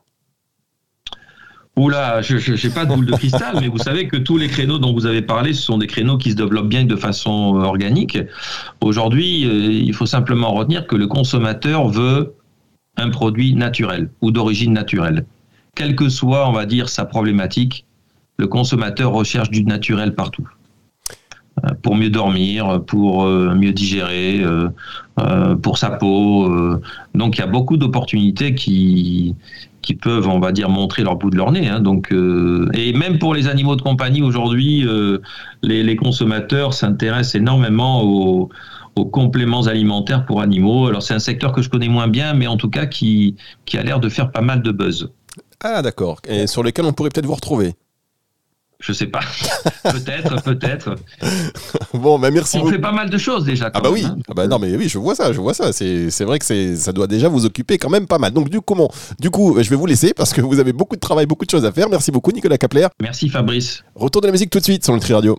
Oula, 1.79 2.22
je 2.22 2.37
n'ai 2.37 2.72
pas 2.72 2.87
de 2.87 2.94
boule 2.94 3.05
de 3.05 3.12
cristal, 3.12 3.59
mais 3.61 3.68
vous 3.68 3.76
savez 3.76 4.09
que 4.09 4.16
tous 4.16 4.38
les 4.38 4.48
créneaux 4.48 4.79
dont 4.79 4.94
vous 4.94 5.05
avez 5.05 5.20
parlé, 5.20 5.52
ce 5.52 5.61
sont 5.61 5.76
des 5.76 5.87
créneaux 5.87 6.16
qui 6.16 6.31
se 6.31 6.37
développent 6.37 6.70
bien 6.70 6.85
de 6.85 6.96
façon 6.96 7.31
organique. 7.57 8.18
Aujourd'hui, 8.81 9.42
il 9.42 9.92
faut 9.92 10.07
simplement 10.07 10.55
retenir 10.55 10.87
que 10.87 10.96
le 10.96 11.07
consommateur 11.07 11.88
veut 11.88 12.35
un 12.96 13.11
produit 13.11 13.54
naturel 13.54 14.11
ou 14.20 14.30
d'origine 14.30 14.72
naturelle 14.72 15.24
quelle 15.76 15.94
que 15.94 16.09
soit, 16.09 16.48
on 16.48 16.52
va 16.52 16.66
dire, 16.66 16.88
sa 16.88 17.04
problématique, 17.04 17.85
le 18.38 18.48
consommateur 18.48 19.12
recherche 19.12 19.50
du 19.50 19.62
naturel 19.62 20.16
partout. 20.16 20.48
Euh, 21.64 21.70
pour 21.82 21.94
mieux 21.94 22.11
dormir, 22.11 22.82
pour 22.87 23.24
euh, 23.24 23.54
mieux 23.54 23.72
digérer, 23.72 24.42
euh, 24.42 25.54
pour 25.56 25.78
sa 25.78 25.90
peau. 25.90 26.50
Donc 27.14 27.37
il 27.37 27.40
y 27.40 27.44
a 27.44 27.46
beaucoup 27.46 27.76
d'opportunités 27.76 28.54
qui, 28.54 29.35
qui 29.82 29.94
peuvent, 29.94 30.28
on 30.28 30.40
va 30.40 30.52
dire, 30.52 30.68
montrer 30.68 31.02
leur 31.04 31.16
bout 31.16 31.30
de 31.30 31.37
leur 31.37 31.52
nez. 31.52 31.68
Hein. 31.68 31.80
Donc, 31.80 32.12
et 32.12 32.92
même 32.92 33.18
pour 33.18 33.35
les 33.35 33.46
animaux 33.46 33.76
de 33.76 33.82
compagnie 33.82 34.22
aujourd'hui, 34.22 34.87
les, 35.62 35.96
consommateurs 35.96 36.74
s'intéressent 36.74 37.37
énormément 37.37 38.02
aux, 38.02 38.50
aux, 38.96 39.04
compléments 39.04 39.66
alimentaires 39.66 40.26
pour 40.26 40.40
animaux. 40.40 40.87
Alors 40.88 41.02
c'est 41.02 41.14
un 41.14 41.18
secteur 41.18 41.52
que 41.52 41.62
je 41.62 41.68
connais 41.68 41.88
moins 41.88 42.09
bien, 42.09 42.35
mais 42.35 42.46
en 42.46 42.56
tout 42.56 42.70
cas 42.70 42.87
qui, 42.87 43.37
qui 43.64 43.78
a 43.78 43.82
l'air 43.82 44.00
de 44.00 44.09
faire 44.09 44.32
pas 44.32 44.40
mal 44.42 44.62
de 44.62 44.72
buzz. 44.72 45.11
Ah 45.61 45.82
d'accord. 45.82 46.20
Et 46.28 46.46
sur 46.46 46.62
lesquels 46.62 46.85
on 46.85 46.92
pourrait 46.92 47.11
peut-être 47.11 47.26
vous 47.26 47.35
retrouver? 47.35 47.74
Je 48.78 48.92
sais 48.92 49.06
pas. 49.06 49.20
peut-être, 49.85 50.42
peut-être. 50.42 50.96
Bon, 51.94 52.18
mais 52.18 52.30
merci. 52.30 52.59
On 52.59 52.66
fait 52.66 52.78
pas 52.78 52.92
mal 52.92 53.09
de 53.09 53.16
choses 53.16 53.44
déjà. 53.44 53.70
ah 53.72 53.80
bah 53.80 53.88
oui. 53.90 54.04
Hein. 54.04 54.18
Ah 54.28 54.35
bah 54.35 54.46
non, 54.46 54.59
mais 54.59 54.76
oui, 54.76 54.87
je 54.87 54.98
vois 54.98 55.14
ça, 55.14 55.32
je 55.32 55.40
vois 55.40 55.54
ça. 55.54 55.72
C'est, 55.72 56.24
vrai 56.24 56.38
que 56.38 56.44
c'est, 56.44 56.76
ça 56.76 56.92
doit 56.92 57.06
déjà 57.06 57.28
vous 57.28 57.46
occuper 57.46 57.78
quand 57.78 57.88
même 57.88 58.06
pas 58.06 58.18
mal. 58.18 58.32
Donc 58.32 58.50
du 58.50 58.61
coup, 58.61 58.76
du 59.18 59.30
coup, 59.30 59.56
je 59.62 59.70
vais 59.70 59.76
vous 59.76 59.87
laisser 59.87 60.12
parce 60.12 60.35
que 60.35 60.42
vous 60.42 60.61
avez 60.61 60.74
beaucoup 60.74 60.94
de 60.94 61.00
travail, 61.00 61.24
beaucoup 61.24 61.46
de 61.46 61.50
choses 61.50 61.64
à 61.64 61.72
faire. 61.72 61.88
Merci 61.88 62.11
beaucoup, 62.11 62.32
Nicolas 62.32 62.59
Kapler. 62.59 62.88
Merci, 63.00 63.30
Fabrice. 63.30 63.82
Retour 63.94 64.20
de 64.20 64.26
la 64.26 64.32
musique 64.32 64.50
tout 64.50 64.59
de 64.59 64.64
suite 64.64 64.85
sur 64.85 64.92
Nutri 64.92 65.14
Radio. 65.14 65.38